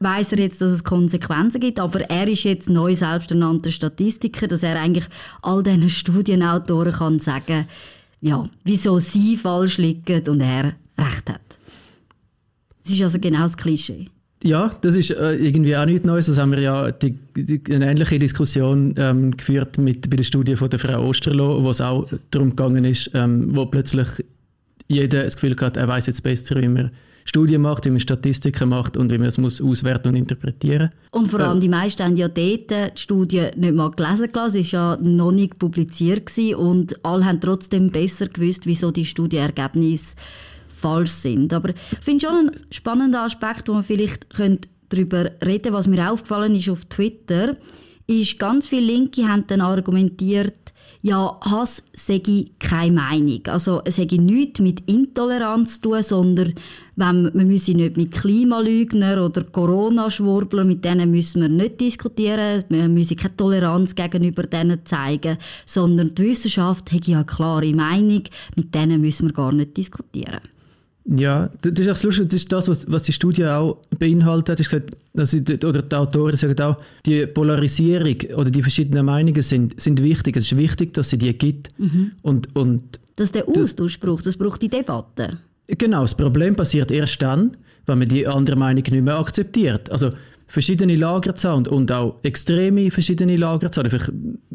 weiß 0.00 0.32
er 0.32 0.38
jetzt, 0.38 0.60
dass 0.60 0.70
es 0.70 0.82
Konsequenzen 0.82 1.60
gibt, 1.60 1.78
aber 1.78 2.00
er 2.00 2.26
ist 2.26 2.44
jetzt 2.44 2.70
neu 2.70 2.94
selbsternannter 2.94 3.70
Statistiker, 3.70 4.48
dass 4.48 4.62
er 4.62 4.80
eigentlich 4.80 5.06
all 5.42 5.62
diesen 5.62 5.88
Studienautoren 5.88 6.92
kann 6.92 7.20
sagen, 7.20 7.66
ja, 8.22 8.48
wieso 8.64 8.98
sie 8.98 9.36
falsch 9.36 9.78
liegen 9.78 10.26
und 10.28 10.40
er 10.40 10.72
recht 10.98 11.30
hat. 11.30 11.40
Das 12.84 12.94
ist 12.94 13.02
also 13.02 13.18
genau 13.18 13.42
das 13.42 13.56
Klischee. 13.56 14.06
Ja, 14.42 14.70
das 14.80 14.96
ist 14.96 15.10
äh, 15.10 15.34
irgendwie 15.34 15.76
auch 15.76 15.84
nichts 15.84 16.04
Neues. 16.04 16.26
Das 16.26 16.38
haben 16.38 16.52
wir 16.52 16.60
ja 16.60 16.90
die, 16.90 17.14
die, 17.36 17.60
eine 17.74 17.90
ähnliche 17.90 18.18
Diskussion 18.18 18.94
ähm, 18.96 19.36
geführt 19.36 19.76
mit, 19.76 20.08
bei 20.08 20.16
der 20.16 20.24
Studie 20.24 20.56
von 20.56 20.70
der 20.70 20.78
Frau 20.78 21.06
Osterloh, 21.06 21.62
wo 21.62 21.70
es 21.70 21.80
auch 21.80 22.08
darum 22.30 22.50
gegangen 22.50 22.84
ist, 22.84 23.10
ähm, 23.12 23.54
wo 23.54 23.66
plötzlich 23.66 24.08
jeder 24.88 25.24
das 25.24 25.34
Gefühl 25.34 25.54
hat, 25.60 25.76
er 25.76 25.86
weiß 25.86 26.06
jetzt 26.06 26.22
besser, 26.22 26.60
wie 26.60 26.68
man 26.68 26.90
Studien 27.26 27.60
macht, 27.60 27.84
wie 27.84 27.90
man 27.90 28.00
Statistiken 28.00 28.70
macht 28.70 28.96
und 28.96 29.12
wie 29.12 29.18
man 29.18 29.28
es 29.28 29.36
muss 29.36 29.60
auswerten 29.60 30.08
und 30.08 30.16
interpretieren. 30.16 30.90
Und 31.10 31.28
vor 31.28 31.40
allem 31.40 31.58
äh, 31.58 31.60
die 31.60 31.68
meisten 31.68 32.02
haben 32.02 32.16
ja 32.16 32.28
dort 32.28 32.70
die 32.70 32.88
Studie 32.96 33.48
nicht 33.56 33.74
mal 33.74 33.90
gelesen 33.90 34.30
es 34.34 34.34
war 34.34 34.48
ja 34.48 34.98
noch 35.02 35.32
nicht 35.32 35.58
publiziert 35.58 36.26
gewesen 36.26 36.54
und 36.56 37.04
alle 37.04 37.26
haben 37.26 37.40
trotzdem 37.40 37.90
besser 37.90 38.26
gewusst, 38.26 38.66
wieso 38.66 38.90
die 38.90 39.04
Studienergebnisse 39.04 40.16
falsch 40.80 41.10
sind. 41.10 41.52
Aber 41.52 41.70
ich 41.70 41.98
finde 42.00 42.26
schon 42.26 42.36
einen 42.36 42.56
spannenden 42.70 43.20
Aspekt, 43.20 43.68
wo 43.68 43.74
man 43.74 43.84
vielleicht 43.84 44.26
darüber 44.88 45.24
reden 45.24 45.38
könnte, 45.40 45.72
was 45.72 45.86
mir 45.86 46.10
aufgefallen 46.10 46.54
ist 46.54 46.68
auf 46.68 46.84
Twitter, 46.86 47.56
ist, 48.06 48.38
ganz 48.38 48.66
viele 48.66 48.86
Linke 48.86 49.28
haben 49.28 49.46
dann 49.46 49.60
argumentiert, 49.60 50.54
ja, 51.02 51.38
Hass 51.40 51.82
sei 51.94 52.20
keine 52.58 52.92
Meinung. 52.92 53.40
Also 53.46 53.80
es 53.84 53.96
hätte 53.96 54.20
nichts 54.20 54.60
mit 54.60 54.88
Intoleranz 54.88 55.76
zu 55.76 55.88
tun, 55.88 56.02
sondern 56.02 56.54
wenn, 56.96 57.30
man 57.32 57.46
müsse 57.46 57.72
nicht 57.72 57.96
mit 57.96 58.12
Klimalügner 58.12 59.24
oder 59.24 59.44
Corona-Schwurbler, 59.44 60.64
mit 60.64 60.84
denen 60.84 61.10
müssen 61.10 61.40
wir 61.40 61.48
nicht 61.48 61.80
diskutieren, 61.80 62.64
man 62.68 62.92
müsse 62.92 63.16
keine 63.16 63.36
Toleranz 63.36 63.94
gegenüber 63.94 64.42
denen 64.42 64.84
zeigen, 64.84 65.38
sondern 65.64 66.14
die 66.14 66.24
Wissenschaft 66.24 66.92
hätte 66.92 67.12
ja 67.12 67.18
eine 67.18 67.26
klare 67.26 67.72
Meinung, 67.72 68.24
mit 68.56 68.74
denen 68.74 69.00
müssen 69.00 69.28
wir 69.28 69.32
gar 69.32 69.52
nicht 69.52 69.76
diskutieren. 69.78 70.40
Ja, 71.12 71.50
das 71.62 71.72
ist 71.72 71.88
auch 71.88 71.94
das 71.94 72.02
Lustige, 72.04 72.28
das 72.28 72.36
ist 72.36 72.52
das, 72.52 72.68
was, 72.68 72.90
was 72.90 73.02
die 73.02 73.12
Studie 73.12 73.44
auch 73.44 73.78
beinhaltet. 73.98 74.60
Ich 74.60 74.68
gesagt, 74.68 74.92
dass 75.12 75.34
ich, 75.34 75.42
oder 75.64 75.82
die 75.82 75.96
Autoren 75.96 76.36
sagen 76.36 76.60
auch, 76.60 76.76
die 77.04 77.26
Polarisierung 77.26 78.16
oder 78.36 78.50
die 78.50 78.62
verschiedenen 78.62 79.04
Meinungen 79.04 79.42
sind, 79.42 79.80
sind 79.80 80.00
wichtig. 80.02 80.36
Es 80.36 80.52
ist 80.52 80.56
wichtig, 80.56 80.94
dass 80.94 81.10
sie 81.10 81.18
die 81.18 81.36
gibt. 81.36 81.70
Mhm. 81.78 82.12
Und, 82.22 82.54
und 82.54 83.00
dass 83.16 83.32
der 83.32 83.48
Austausch 83.48 83.94
das, 83.94 83.98
braucht, 83.98 84.24
das 84.24 84.36
braucht 84.36 84.62
die 84.62 84.68
Debatte. 84.68 85.38
Genau, 85.66 86.02
das 86.02 86.14
Problem 86.14 86.54
passiert 86.54 86.92
erst 86.92 87.20
dann, 87.22 87.56
wenn 87.86 87.98
man 87.98 88.08
die 88.08 88.28
andere 88.28 88.56
Meinung 88.56 88.84
nicht 88.88 89.04
mehr 89.04 89.18
akzeptiert. 89.18 89.90
Also 89.90 90.12
verschiedene 90.46 90.94
Lager 90.94 91.34
zu 91.34 91.48
haben 91.48 91.66
und 91.66 91.90
auch 91.90 92.18
extreme 92.22 92.90
verschiedene 92.90 93.36
Lager 93.36 93.72
zu 93.72 93.80
haben, 93.80 93.90
einfach 93.90 94.08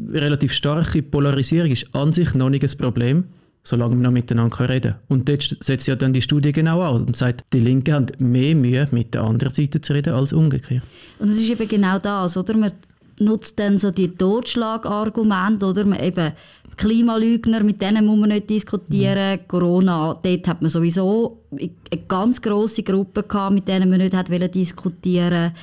relativ 0.10 0.54
starke 0.54 1.04
Polarisierung 1.04 1.72
ist 1.72 1.94
an 1.94 2.14
sich 2.14 2.34
noch 2.34 2.50
nicht 2.50 2.64
ein 2.64 2.78
Problem 2.78 3.26
solange 3.66 3.96
wir 3.96 4.04
noch 4.04 4.12
miteinander 4.12 4.70
reden 4.70 4.94
können. 4.94 4.96
Und 5.10 5.28
dort 5.28 5.58
setzt 5.60 5.88
ja 5.88 5.96
dann 5.96 6.14
die 6.14 6.22
Studie 6.22 6.52
genau 6.52 6.82
aus 6.84 7.02
und 7.02 7.18
sagt, 7.18 7.44
die 7.52 7.60
Linke 7.60 7.94
haben 7.94 8.06
mehr 8.20 8.56
Mühe, 8.56 8.88
mit 8.92 9.14
der 9.14 9.24
anderen 9.24 9.54
Seite 9.54 9.82
zu 9.82 9.94
reden, 9.94 10.14
als 10.14 10.32
umgekehrt. 10.32 10.84
Und 11.20 11.30
es 11.30 11.38
ist 11.38 11.50
eben 11.50 11.68
genau 11.68 12.00
das, 12.00 12.38
oder? 12.38 12.56
Man 12.56 12.72
nutzt 13.20 13.60
dann 13.60 13.78
so 13.78 13.92
die 13.92 14.16
Totschlagargumente, 14.16 15.66
oder? 15.66 15.84
Man 15.84 16.00
eben 16.00 16.32
Klimalügner, 16.78 17.64
mit 17.64 17.82
denen 17.82 18.06
muss 18.06 18.20
man 18.20 18.30
nicht 18.30 18.50
diskutieren. 18.50 19.40
Mhm. 19.40 19.48
Corona, 19.48 20.20
dort 20.22 20.48
hat 20.48 20.62
man 20.62 20.70
sowieso 20.70 21.42
eine 21.52 21.72
ganz 22.08 22.42
grosse 22.42 22.84
Gruppe 22.84 23.24
gehabt, 23.24 23.56
mit 23.56 23.68
denen 23.68 23.90
man 23.90 24.00
nicht 24.00 24.14
hat 24.14 24.30
diskutieren 24.54 25.54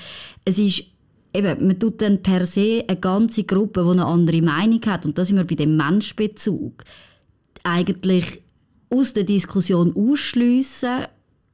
Es 0.45 0.59
ist 0.59 0.85
eben, 1.33 1.67
man 1.67 1.79
tut 1.79 2.03
dann 2.03 2.21
per 2.21 2.47
se 2.47 2.85
eine 2.89 2.99
ganze 2.99 3.45
Gruppe, 3.45 3.85
die 3.85 3.91
eine 3.91 4.07
andere 4.07 4.43
Meinung 4.43 4.81
hat. 4.87 5.07
Und 5.07 5.17
da 5.19 5.25
sind 5.25 5.37
wir 5.37 5.45
bei 5.45 5.55
dem 5.55 5.77
Menschbezug 5.77 6.83
eigentlich 7.65 8.43
aus 8.91 9.13
der 9.13 9.25
Diskussion 9.25 9.95
ausschliessen. 9.97 11.07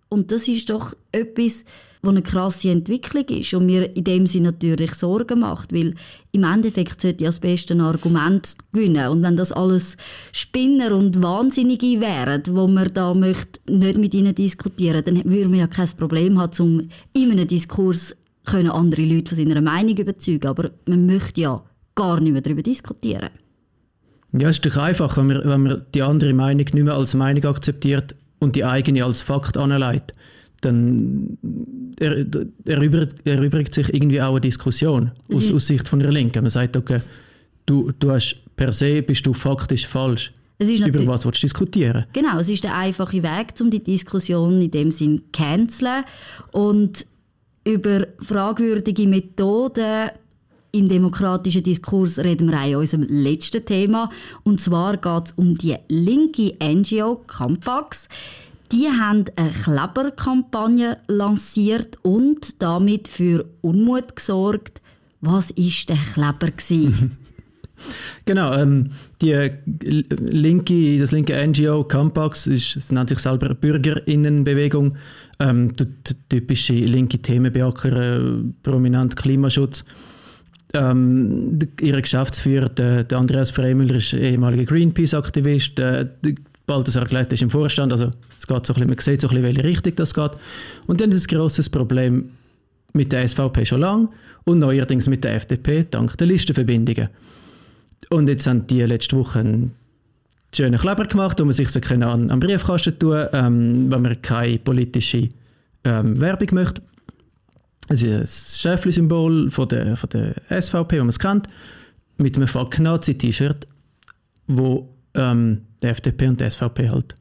Und 0.09 0.33
das 0.33 0.49
ist 0.49 0.71
doch 0.71 0.95
etwas, 1.13 1.65
was 2.03 2.11
eine 2.11 2.23
krasse 2.23 2.71
Entwicklung 2.71 3.25
ist 3.25 3.55
und 3.55 3.67
mir 3.67 3.95
in 3.97 4.05
dem 4.05 4.27
Sinne 4.27 4.53
natürlich 4.53 4.95
Sorgen 4.95 5.41
macht, 5.41 5.73
weil 5.73 5.95
im 6.33 6.45
Endeffekt 6.45 7.01
sollte 7.01 7.25
ja 7.25 7.29
das 7.29 7.41
beste 7.41 7.79
Argument 7.81 8.57
gewinnen 8.73 9.09
und 9.09 9.23
wenn 9.23 9.37
das 9.37 9.53
alles 9.53 9.97
Spinner 10.33 10.95
und 10.95 11.21
Wahnsinnige 11.23 12.01
wären, 12.01 12.43
wo 12.51 12.69
man 12.69 12.93
da 12.93 13.15
möchte 13.15 13.61
nicht 13.71 13.99
mit 13.99 14.15
ihnen 14.15 14.35
diskutieren, 14.35 15.03
dann 15.05 15.25
würde 15.25 15.49
man 15.49 15.59
ja 15.59 15.67
kein 15.67 15.89
Problem 15.91 16.41
haben, 16.41 16.53
um 16.61 16.89
in 17.15 17.33
einem 17.33 17.49
Diskurs 17.49 18.15
können 18.45 18.71
andere 18.71 19.03
Leute 19.03 19.35
von 19.35 19.45
seiner 19.45 19.61
Meinung 19.61 19.97
überzeugen, 19.97 20.47
aber 20.47 20.71
man 20.87 21.07
möchte 21.07 21.43
ja 21.43 21.63
gar 21.95 22.21
nicht 22.21 22.33
mehr 22.33 22.43
darüber 22.43 22.63
diskutieren. 22.63 23.29
Ja, 24.33 24.49
es 24.49 24.59
ist 24.59 24.67
doch 24.67 24.77
einfach, 24.77 25.17
wenn 25.17 25.27
man, 25.27 25.45
wenn 25.45 25.63
man 25.63 25.87
die 25.95 26.03
andere 26.03 26.35
Meinung 26.35 26.59
nicht 26.59 26.75
mehr 26.75 26.95
als 26.95 27.15
Meinung 27.15 27.45
akzeptiert 27.45 28.15
und 28.41 28.57
die 28.57 28.65
eigene 28.65 29.05
als 29.05 29.23
Fakt 29.23 29.57
anleitet, 29.57 30.13
dann 30.61 31.39
erübrigt, 32.67 33.27
erübrigt 33.27 33.75
sich 33.75 33.93
irgendwie 33.95 34.21
auch 34.21 34.33
eine 34.33 34.41
Diskussion 34.41 35.13
aus, 35.33 35.51
aus 35.53 35.67
Sicht 35.67 35.89
von 35.89 36.01
der 36.01 36.11
Linken. 36.11 36.43
Man 36.43 36.51
sagt, 36.51 36.77
okay, 36.77 37.01
du, 37.67 37.93
du 37.99 38.11
hast 38.11 38.37
per 38.57 38.73
se 38.73 39.03
bist 39.03 39.27
du 39.27 39.33
faktisch 39.33 39.87
falsch. 39.87 40.33
Über 40.61 41.07
was 41.07 41.25
willst 41.25 41.43
du 41.43 41.47
diskutieren? 41.47 42.05
Genau, 42.13 42.39
es 42.41 42.49
ist 42.49 42.65
der 42.65 42.77
einfache 42.77 43.23
Weg, 43.23 43.55
um 43.61 43.71
die 43.71 43.83
Diskussion 43.83 44.61
in 44.61 44.71
dem 44.71 44.91
Sinn 44.91 45.19
zu 45.19 45.25
canceln. 45.33 46.05
Und 46.51 47.07
über 47.65 48.07
fragwürdige 48.21 49.07
Methoden 49.07 50.11
im 50.79 50.89
demokratischen 50.89 51.63
Diskurs 51.63 52.19
reden 52.19 52.51
wir 52.51 52.59
auch 52.59 52.67
in 52.67 52.77
unserem 52.77 53.07
letzten 53.09 53.65
Thema. 53.65 54.11
Und 54.45 54.61
zwar 54.61 54.97
geht 54.97 55.27
es 55.27 55.33
um 55.33 55.57
die 55.57 55.77
linke 55.89 56.55
NGO 56.63 57.17
Campax. 57.27 58.09
Die 58.73 58.89
haben 58.89 59.25
eine 59.37 59.51
Kleberkampagne 59.51 60.99
lanciert 61.09 61.97
und 62.03 62.63
damit 62.63 63.09
für 63.09 63.47
Unmut 63.63 64.17
gesorgt. 64.17 64.83
Was 65.21 65.51
ist 65.51 65.89
der 65.89 65.97
Kleber 65.97 66.53
Genau, 68.25 68.55
ähm, 68.55 68.91
die 69.23 69.51
linke, 69.67 70.99
das 70.99 71.13
linke 71.13 71.35
NGO 71.47 71.85
Campax 71.85 72.47
ist, 72.47 72.93
nennt 72.93 73.09
sich 73.09 73.21
selber 73.21 73.55
Bürgerinnenbewegung. 73.55 74.97
Ähm, 75.41 75.73
typische 76.29 76.75
linke 76.75 77.21
Themen 77.21 77.53
beackern, 77.53 78.55
prominent 78.63 79.15
Klimaschutz. 79.17 79.85
Ähm, 80.75 81.59
ihre 81.81 82.03
Geschäftsführer, 82.03 82.69
der, 82.69 83.05
der 83.05 83.19
Andreas 83.19 83.51
Freimüller, 83.51 83.97
ist 83.97 84.13
ehemaliger 84.13 84.65
Greenpeace-Aktivist. 84.65 85.79
Der, 85.79 86.05
der 86.05 86.35
Balthasar 86.67 87.07
Gleit 87.07 87.33
ist 87.33 87.43
im 87.43 87.51
Vorstand. 87.51 87.93
Also 87.93 88.13
es 88.39 88.47
geht 88.47 88.67
so 88.67 88.75
ein 88.75 88.75
bisschen, 88.75 88.89
man 88.89 88.99
sieht 88.99 89.21
so 89.21 89.29
ein 89.29 89.35
bisschen, 89.35 89.45
welche 89.45 89.65
Richtung 89.65 89.95
das 89.97 90.15
geht. 90.15 90.33
Und 90.87 91.01
dann 91.01 91.11
ist 91.11 91.31
ein 91.31 91.37
grosses 91.37 91.71
Problem 91.71 92.29
mit 92.93 93.13
der 93.13 93.27
SVP 93.27 93.65
schon 93.65 93.81
lange 93.81 94.09
und 94.45 94.59
neuerdings 94.59 95.09
mit 95.09 95.25
der 95.25 95.35
FDP 95.35 95.87
dank 95.91 96.17
der 96.17 96.27
Listenverbindungen. 96.27 97.09
Und 98.11 98.29
jetzt 98.29 98.47
haben 98.47 98.67
die 98.67 98.83
letzte 98.83 99.17
Woche 99.17 99.41
einen 99.41 99.75
schönen 100.55 100.79
Kleber 100.79 101.05
gemacht, 101.05 101.41
wo 101.41 101.45
man 101.45 101.53
sich 101.53 101.69
so 101.69 101.81
an, 101.81 102.31
an 102.31 102.41
Briefkasten 102.41 102.99
tun 102.99 103.27
ähm, 103.33 103.91
wenn 103.91 104.03
man 104.03 104.23
keine 104.23 104.59
politische 104.59 105.29
ähm, 105.85 106.21
Werbung 106.21 106.49
möchte. 106.53 106.83
Es 107.89 108.03
ist 108.03 108.21
das 108.21 108.61
Schäfli-Symbol 108.61 109.51
von 109.51 109.69
der, 109.69 109.97
von 109.97 110.11
der 110.11 110.35
SVP, 110.61 110.97
wie 110.97 111.01
man 111.01 111.09
es 111.09 111.19
kennt, 111.19 111.49
mit 112.19 112.37
einem 112.37 112.47
Fuck 112.47 112.79
Nazi-T-Shirt, 112.79 113.67
wo 114.47 114.89
ähm, 115.15 115.63
die 115.83 115.87
FDP 115.87 116.29
und 116.29 116.41
die 116.41 116.51
SVP 116.51 116.89
halt 116.89 117.15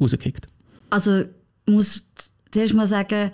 rauskickt. 0.00 0.46
Also 0.90 1.20
ich 1.20 1.72
muss 1.72 2.08
zuerst 2.50 2.74
mal 2.74 2.86
sagen, 2.86 3.30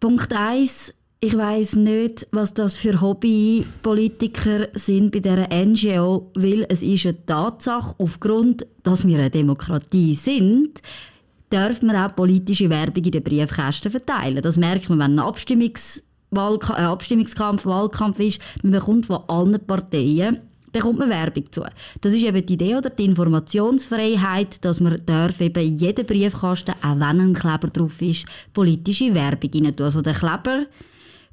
Punkt 0.00 0.32
1, 0.32 0.94
ich 1.20 1.36
weiß 1.36 1.74
nicht, 1.76 2.28
was 2.30 2.54
das 2.54 2.76
für 2.76 3.00
Hobbypolitiker 3.00 4.68
sind 4.74 5.10
bei 5.10 5.18
dieser 5.18 5.48
NGO, 5.48 6.30
weil 6.36 6.64
es 6.68 6.82
ist 6.82 7.06
eine 7.06 7.26
Tatsache, 7.26 7.96
aufgrund, 7.98 8.66
dass 8.84 9.04
wir 9.06 9.18
eine 9.18 9.30
Demokratie 9.30 10.14
sind, 10.14 10.80
darf 11.50 11.82
man 11.82 11.96
auch 11.96 12.14
politische 12.14 12.70
Werbung 12.70 13.04
in 13.04 13.12
den 13.12 13.22
Briefkästen 13.22 13.90
verteilen. 13.90 14.42
Das 14.42 14.56
merkt 14.56 14.88
man, 14.88 14.98
wenn 14.98 15.18
ein 15.18 15.26
Abstimmungs 15.26 16.02
Wahlka 16.30 16.74
äh, 16.74 16.84
Abstimmungskampf, 16.84 17.64
Wahlkampf 17.64 18.18
ist, 18.20 18.40
man 18.62 18.72
bekommt 18.72 19.06
von 19.06 19.22
allen 19.28 19.58
Parteien 19.66 20.40
bekommt 20.70 20.98
man 20.98 21.08
Werbung 21.08 21.50
zu. 21.50 21.64
Das 22.02 22.12
ist 22.12 22.24
eben 22.24 22.44
die 22.44 22.54
Idee 22.54 22.76
oder 22.76 22.90
die 22.90 23.06
Informationsfreiheit, 23.06 24.62
dass 24.64 24.80
man 24.80 25.00
darf 25.06 25.40
eben 25.40 25.64
in 25.64 25.76
jeden 25.76 26.04
Briefkasten, 26.04 26.74
auch 26.82 26.96
wenn 26.96 27.20
ein 27.20 27.32
Kleber 27.32 27.68
drauf 27.68 28.02
ist, 28.02 28.26
politische 28.52 29.14
Werbung 29.14 29.50
rein 29.54 29.74
tun. 29.74 29.84
Also 29.84 30.02
der 30.02 30.12
Kleber 30.12 30.66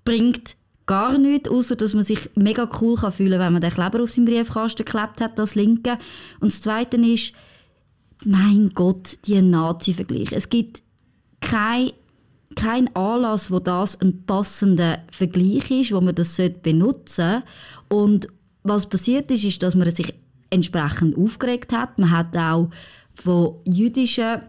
bringt 0.05 0.55
gar 0.85 1.17
nichts, 1.17 1.49
außer 1.49 1.75
dass 1.75 1.93
man 1.93 2.03
sich 2.03 2.29
mega 2.35 2.69
cool 2.79 2.95
kann 2.95 3.11
fühlen 3.11 3.39
wenn 3.39 3.53
man 3.53 3.61
den 3.61 3.71
Kleber 3.71 4.03
auf 4.03 4.09
seinem 4.09 4.25
Briefkasten 4.25 4.85
geklebt 4.85 5.19
hat, 5.19 5.37
das 5.37 5.55
Linke. 5.55 5.97
Und 6.39 6.51
das 6.51 6.61
Zweite 6.61 6.97
ist, 6.97 7.33
mein 8.25 8.71
Gott, 8.73 9.17
die 9.25 9.41
Nazi-Vergleich. 9.41 10.31
Es 10.31 10.49
gibt 10.49 10.81
keine 11.41 11.93
kein 12.55 12.93
Anlass, 12.95 13.51
wo 13.51 13.59
das 13.59 13.99
ein 13.99 14.25
passender 14.25 14.99
Vergleich 15.11 15.69
ist, 15.71 15.91
wo 15.91 15.99
man 15.99 16.15
das 16.15 16.39
benutzen 16.63 17.05
sollte. 17.05 17.43
Und 17.89 18.27
was 18.63 18.87
passiert 18.87 19.29
ist, 19.29 19.43
ist, 19.43 19.61
dass 19.61 19.75
man 19.75 19.89
sich 19.89 20.13
entsprechend 20.49 21.17
aufgeregt 21.17 21.73
hat. 21.73 21.99
Man 21.99 22.11
hat 22.11 22.35
auch 22.35 22.69
von 23.13 23.55
jüdischen 23.65 24.41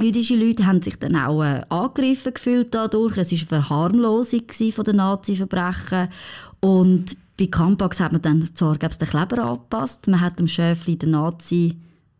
Jüdische 0.00 0.36
Leute 0.36 0.64
haben 0.64 0.80
sich 0.80 0.96
dann 0.96 1.16
auch 1.16 1.42
äh, 1.42 1.62
angegriffen 1.70 2.32
gefühlt 2.32 2.72
dadurch. 2.72 3.18
Es 3.18 3.32
war 3.32 3.38
eine 3.38 3.64
Verharmlosung 3.64 4.42
von 4.70 4.84
den 4.84 4.96
Nazi-Verbrechen. 4.96 6.08
Und 6.60 7.16
bei 7.36 7.46
Campax 7.46 7.98
hat 7.98 8.12
man 8.12 8.22
dann 8.22 8.42
zwar 8.54 8.76
den 8.76 9.08
Kleber 9.08 9.42
angepasst, 9.42 10.06
man 10.06 10.20
hat 10.20 10.38
dem 10.38 10.46
Schäfli 10.46 10.96
den 10.96 11.10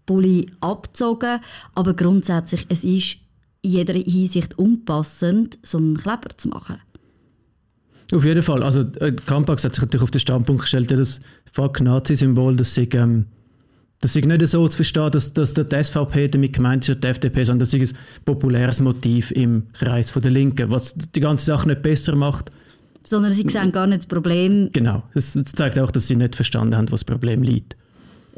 Nazi-Bulli 0.09 0.51
abgezogen, 0.61 1.41
aber 1.75 1.95
grundsätzlich 1.95 2.67
es 2.69 2.85
ist 2.85 3.19
in 3.63 3.71
jeder 3.71 3.95
Hinsicht 3.95 4.59
unpassend, 4.59 5.59
so 5.63 5.79
einen 5.79 5.97
Kleber 5.97 6.29
zu 6.37 6.49
machen. 6.49 6.77
Auf 8.13 8.25
jeden 8.25 8.43
Fall. 8.43 8.63
Also 8.63 8.83
äh, 9.01 9.13
Campax 9.13 9.65
hat 9.65 9.75
sich 9.75 9.83
natürlich 9.83 10.03
auf 10.03 10.11
den 10.11 10.21
Standpunkt 10.21 10.63
gestellt, 10.63 10.91
das 10.91 11.21
Fuck-Nazi-Symbol, 11.53 12.57
das 12.57 12.75
sei, 12.75 12.89
ähm, 12.95 13.27
das 14.01 14.15
sei 14.15 14.21
nicht 14.21 14.47
so 14.47 14.67
zu 14.67 14.77
verstehen, 14.77 15.11
dass, 15.11 15.33
dass 15.35 15.53
die 15.53 15.65
SVP 15.83 16.29
damit 16.29 16.55
gemeint 16.55 16.89
ist, 16.89 17.05
die 17.05 17.07
FDP, 17.07 17.45
sondern 17.45 17.61
das 17.61 17.73
sei 17.73 17.81
ein 17.81 17.91
populäres 18.25 18.81
Motiv 18.81 19.31
im 19.33 19.65
Kreis 19.75 20.13
der 20.13 20.31
Linken, 20.31 20.71
was 20.71 20.95
die 20.95 21.21
ganze 21.21 21.47
Sache 21.47 21.69
nicht 21.69 21.83
besser 21.83 22.17
macht. 22.17 22.51
Sondern 23.05 23.33
sie 23.33 23.47
sehen 23.47 23.73
gar 23.73 23.87
nicht 23.87 24.01
das 24.01 24.07
Problem. 24.07 24.71
Genau. 24.73 25.03
Das, 25.15 25.33
das 25.33 25.53
zeigt 25.53 25.79
auch, 25.79 25.91
dass 25.91 26.09
sie 26.09 26.17
nicht 26.17 26.35
verstanden 26.35 26.77
haben, 26.77 26.91
was 26.91 27.01
das 27.01 27.05
Problem 27.05 27.43
liegt. 27.43 27.77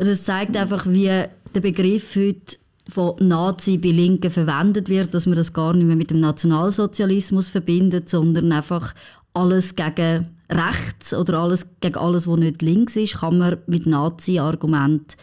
Das 0.00 0.24
zeigt 0.24 0.56
einfach, 0.56 0.86
wie 0.86 1.08
der 1.08 1.60
Begriff 1.60 2.16
heute 2.16 2.56
von 2.88 3.16
Nazi 3.20 3.76
bei 3.76 3.90
Linken 3.90 4.30
verwendet 4.30 4.88
wird, 4.88 5.12
dass 5.12 5.26
man 5.26 5.36
das 5.36 5.52
gar 5.52 5.74
nicht 5.74 5.86
mehr 5.86 5.94
mit 5.94 6.10
dem 6.10 6.20
Nationalsozialismus 6.20 7.48
verbindet, 7.48 8.08
sondern 8.08 8.50
einfach 8.50 8.94
alles 9.34 9.76
gegen 9.76 10.28
rechts 10.50 11.12
oder 11.12 11.40
alles 11.40 11.66
gegen 11.82 11.96
alles, 11.96 12.26
was 12.26 12.38
nicht 12.38 12.62
links 12.62 12.96
ist, 12.96 13.18
kann 13.18 13.36
man 13.36 13.58
mit 13.66 13.84
Nazi-Argument 13.84 15.18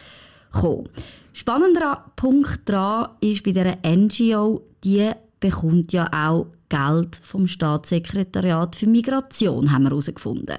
kommen. 0.52 0.88
Spannender 1.32 2.04
Punkt 2.14 2.60
daran 2.66 3.10
ist 3.20 3.42
bei 3.42 3.50
dieser 3.50 3.76
NGO, 3.84 4.62
die 4.84 5.10
bekommt 5.40 5.92
ja 5.92 6.08
auch 6.12 6.46
Geld 6.68 7.18
vom 7.20 7.48
Staatssekretariat 7.48 8.76
für 8.76 8.86
Migration, 8.86 9.72
haben 9.72 9.82
wir 9.82 9.90
herausgefunden. 9.90 10.58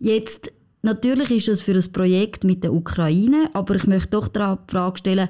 Jetzt 0.00 0.52
Natürlich 0.82 1.30
ist 1.30 1.48
das 1.48 1.60
für 1.60 1.74
ein 1.74 1.92
Projekt 1.92 2.44
mit 2.44 2.64
der 2.64 2.72
Ukraine, 2.72 3.50
aber 3.52 3.74
ich 3.74 3.86
möchte 3.86 4.10
doch 4.10 4.28
die 4.28 4.40
Frage 4.68 4.98
stellen, 4.98 5.28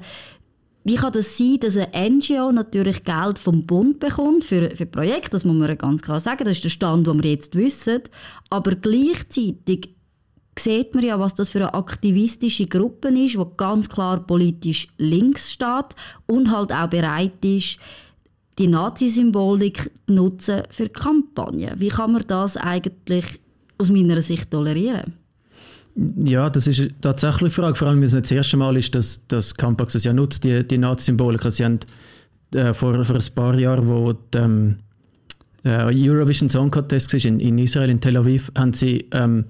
wie 0.83 0.95
kann 0.95 1.13
das 1.13 1.37
sein, 1.37 1.59
dass 1.59 1.77
eine 1.77 2.09
NGO 2.09 2.51
natürlich 2.51 3.03
Geld 3.03 3.37
vom 3.37 3.67
Bund 3.67 3.99
bekommt 3.99 4.43
für, 4.43 4.71
für 4.75 4.87
Projekte? 4.87 5.31
Das 5.31 5.43
muss 5.43 5.55
man 5.55 5.77
ganz 5.77 6.01
klar 6.01 6.19
sagen. 6.19 6.45
Das 6.45 6.57
ist 6.57 6.63
der 6.63 6.69
Stand, 6.69 7.05
den 7.05 7.21
wir 7.21 7.31
jetzt 7.31 7.55
wissen. 7.55 8.01
Aber 8.49 8.75
gleichzeitig 8.75 9.93
sieht 10.57 10.95
man 10.95 11.03
ja, 11.03 11.19
was 11.19 11.35
das 11.35 11.49
für 11.49 11.59
eine 11.59 11.73
aktivistische 11.75 12.65
Gruppe 12.65 13.09
ist, 13.09 13.35
die 13.35 13.45
ganz 13.57 13.89
klar 13.89 14.25
politisch 14.25 14.87
links 14.97 15.51
steht 15.51 15.95
und 16.25 16.51
halt 16.51 16.71
auch 16.71 16.87
bereit 16.87 17.45
ist, 17.45 17.77
die 18.57 18.67
Nazi-Symbolik 18.67 19.91
zu 20.07 20.13
nutzen 20.13 20.63
für 20.69 20.89
Kampagnen. 20.89 21.79
Wie 21.79 21.89
kann 21.89 22.13
man 22.13 22.23
das 22.27 22.57
eigentlich 22.57 23.39
aus 23.77 23.89
meiner 23.89 24.21
Sicht 24.21 24.49
tolerieren? 24.49 25.20
Ja, 26.23 26.49
das 26.49 26.67
ist 26.67 26.93
tatsächlich 27.01 27.53
die 27.53 27.61
Frage. 27.61 27.75
Vor 27.75 27.87
allem, 27.87 27.99
wenn 27.99 28.05
es 28.05 28.13
nicht 28.13 28.25
das 28.25 28.31
erste 28.31 28.57
Mal 28.57 28.77
ist, 28.77 28.95
dass, 28.95 29.25
dass 29.27 29.53
Campax 29.53 29.95
es 29.95 30.03
ja 30.03 30.13
nutzt, 30.13 30.43
die, 30.43 30.67
die 30.67 30.77
Nazi-Symbolik. 30.77 31.43
Sie 31.51 31.65
haben 31.65 31.79
äh, 32.55 32.73
vor, 32.73 33.03
vor 33.05 33.15
ein 33.15 33.35
paar 33.35 33.55
Jahren, 33.55 33.87
wo 33.87 34.13
der 34.13 34.43
ähm, 34.43 34.77
äh, 35.63 36.09
Eurovision 36.09 36.49
Song 36.49 36.71
Contest 36.71 37.13
war 37.13 37.25
in, 37.25 37.39
in 37.39 37.57
Israel, 37.57 37.89
in 37.89 38.01
Tel 38.01 38.17
Aviv, 38.17 38.51
haben 38.57 38.73
sie 38.73 39.05
ähm, 39.11 39.45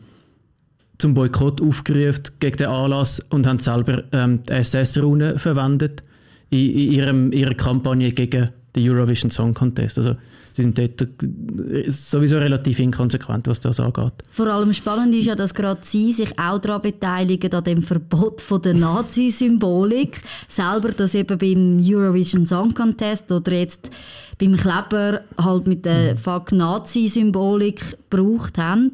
zum 0.98 1.14
Boykott 1.14 1.62
aufgerufen 1.62 2.24
gegen 2.40 2.58
den 2.58 2.68
Anlass 2.68 3.20
und 3.30 3.48
haben 3.48 3.60
selber 3.60 4.04
ähm, 4.12 4.44
die 4.44 4.54
SS-Rune 4.54 5.40
verwendet 5.40 6.04
in, 6.50 6.70
in 6.70 6.92
ihrem, 6.92 7.32
ihrer 7.32 7.54
Kampagne 7.54 8.12
gegen 8.12 8.50
den 8.76 8.90
Eurovision 8.90 9.32
Song 9.32 9.54
Contest. 9.54 9.98
Also 9.98 10.16
sie 10.52 10.62
sind 10.64 10.78
dort 10.78 11.02
äh, 11.02 11.90
sowieso 11.90 12.38
relativ 12.38 12.80
inkonsequent, 12.80 13.48
was 13.48 13.60
das 13.60 13.80
angeht. 13.80 14.14
Vor 14.32 14.48
allem 14.48 14.74
spannend 14.74 15.14
ist 15.16 15.26
ja, 15.26 15.36
dass 15.36 15.54
gerade 15.54 15.82
sie 15.84 16.12
sich 16.12 16.38
auch 16.40 16.60
daran 16.60 16.82
beteiligen, 16.82 17.54
an 17.54 17.64
dem 17.64 17.82
Verbot 17.82 18.42
von 18.42 18.62
der 18.62 18.74
Nazi-Symbolik. 18.74 20.22
Selber 20.48 20.90
das 20.90 21.16
eben 21.16 21.38
beim 21.38 21.84
Eurovision 21.84 22.46
Song 22.46 22.74
Contest 22.74 23.32
oder 23.32 23.52
jetzt 23.52 23.92
beim 24.40 24.56
Kleber 24.56 25.22
halt 25.38 25.68
mit 25.68 25.86
der 25.86 26.16
mhm. 26.16 26.18
Fuck 26.18 26.52
Nazi-Symbolik 26.52 27.98
gebraucht 28.10 28.58
haben. 28.58 28.92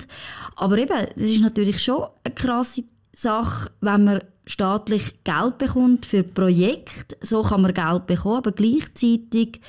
Aber 0.55 0.77
eben, 0.77 1.07
es 1.15 1.23
ist 1.23 1.41
natürlich 1.41 1.81
schon 1.83 2.03
eine 2.23 2.33
krasse 2.33 2.83
Sache, 3.13 3.69
wenn 3.81 4.03
man 4.03 4.21
staatlich 4.47 5.23
Geld 5.23 5.57
bekommt 5.59 6.05
für 6.05 6.23
Projekte. 6.23 7.17
So 7.21 7.43
kann 7.43 7.61
man 7.61 7.73
Geld 7.73 8.07
bekommen, 8.07 8.37
aber 8.37 8.51
gleichzeitig 8.51 9.59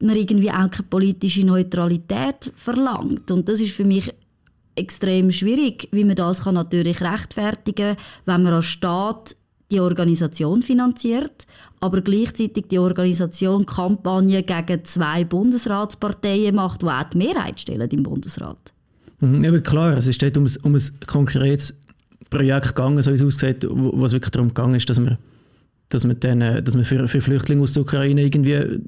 man 0.00 0.16
irgendwie 0.16 0.50
auch 0.50 0.70
keine 0.70 0.88
politische 0.88 1.44
Neutralität 1.44 2.52
verlangt. 2.56 3.30
Und 3.30 3.48
das 3.48 3.60
ist 3.60 3.74
für 3.74 3.84
mich 3.84 4.14
extrem 4.76 5.30
schwierig, 5.30 5.88
wie 5.92 6.04
man 6.04 6.16
das 6.16 6.42
kann 6.42 6.54
natürlich 6.54 7.00
rechtfertigen, 7.00 7.96
wenn 8.24 8.42
man 8.42 8.54
als 8.54 8.66
Staat 8.66 9.36
die 9.70 9.80
Organisation 9.80 10.62
finanziert, 10.62 11.46
aber 11.80 12.00
gleichzeitig 12.00 12.66
die 12.68 12.78
Organisation 12.78 13.66
Kampagne 13.66 14.42
gegen 14.42 14.84
zwei 14.84 15.24
Bundesratsparteien 15.24 16.54
macht, 16.54 16.82
die 16.82 16.86
auch 16.86 17.04
die 17.04 17.18
Mehrheit 17.18 17.60
stellen 17.60 17.88
im 17.90 18.02
Bundesrat. 18.02 18.72
Mhm, 19.20 19.44
eben 19.44 19.62
klar, 19.62 19.96
es 19.96 20.06
ist 20.06 20.22
um, 20.36 20.46
um 20.62 20.74
ein 20.74 20.82
konkretes 21.06 21.74
Projekt 22.34 22.68
gegangen, 22.68 23.02
so 23.02 23.10
wie 23.10 23.14
es 23.14 23.22
aussieht, 23.22 23.66
wo 23.68 24.04
es 24.04 24.12
wirklich 24.12 24.32
darum 24.32 24.48
gegangen 24.48 24.74
ist, 24.74 24.88
dass 24.88 25.00
man 25.00 25.18
dass 25.90 26.04
man, 26.04 26.18
dann, 26.20 26.40
äh, 26.40 26.62
dass 26.62 26.74
man 26.74 26.84
für, 26.84 27.06
für 27.08 27.20
Flüchtlinge 27.20 27.62
aus 27.62 27.72
der 27.72 27.82
Ukraine 27.82 28.22
irgendwie 28.22 28.80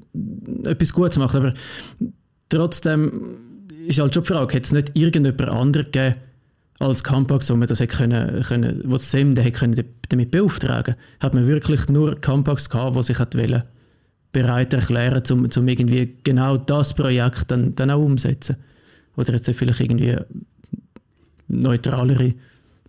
etwas 0.65 0.93
Gutes 0.93 1.17
macht. 1.17 1.35
Aber 1.35 1.53
trotzdem 2.49 3.37
ist 3.87 3.99
halt 3.99 4.13
schon 4.13 4.23
die 4.23 4.27
Frage, 4.27 4.53
hätte 4.55 4.65
es 4.65 4.71
nicht 4.73 4.91
irgendjemand 4.93 5.49
anderes 5.49 5.85
gegeben 5.85 6.15
als 6.79 7.03
Campax, 7.03 7.49
wo 7.49 7.55
man 7.55 7.67
das 7.67 7.79
hätte 7.79 7.95
können, 7.95 8.43
können 8.43 8.81
wo 8.85 8.93
das 8.93 9.13
hätte 9.13 9.51
können 9.51 9.83
damit 10.09 10.31
beauftragen 10.31 10.95
Hat 11.19 11.33
man 11.33 11.47
wirklich 11.47 11.87
nur 11.89 12.19
Campax 12.19 12.69
gehabt, 12.69 12.95
wo 12.95 13.01
sich 13.01 13.17
hat 13.17 13.35
bereit 14.31 14.73
erklären, 14.73 15.23
um, 15.31 15.47
um 15.55 15.67
irgendwie 15.67 16.17
genau 16.23 16.57
das 16.57 16.93
Projekt 16.93 17.49
dann, 17.49 17.73
dann 17.75 17.89
auch 17.89 18.03
umzusetzen? 18.03 18.57
Oder 19.15 19.33
jetzt 19.33 19.49
vielleicht 19.49 19.79
irgendwie 19.79 20.15
neutralere 21.47 22.33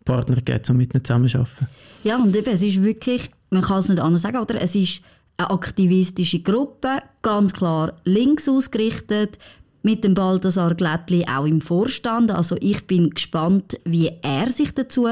Partner 0.09 0.41
geben, 0.41 0.63
um 0.71 0.77
mit 0.77 0.95
ihnen 0.95 1.05
zusammenzuarbeiten? 1.05 1.69
Ja, 2.05 2.17
und 2.17 2.35
eben, 2.35 2.51
es 2.51 2.63
ist 2.63 2.83
wirklich 2.83 3.31
man 3.51 3.63
kann 3.63 3.79
es 3.79 3.89
nicht 3.89 4.01
anders 4.01 4.23
sagen, 4.23 4.39
oder? 4.39 4.61
Es 4.61 4.75
ist 4.75 5.03
eine 5.37 5.51
aktivistische 5.51 6.41
Gruppe, 6.41 6.99
ganz 7.23 7.53
klar 7.53 7.95
links 8.05 8.49
ausgerichtet, 8.49 9.39
mit 9.83 10.03
dem 10.03 10.13
Balthasar 10.13 10.75
Glättli 10.75 11.25
auch 11.25 11.47
im 11.47 11.61
Vorstand. 11.61 12.33
Also 12.33 12.57
ich 12.61 12.87
bin 12.89 13.11
gespannt, 13.11 13.81
wie 13.85 14.11
er 14.23 14.51
sich 14.51 14.75
dazu 14.75 15.07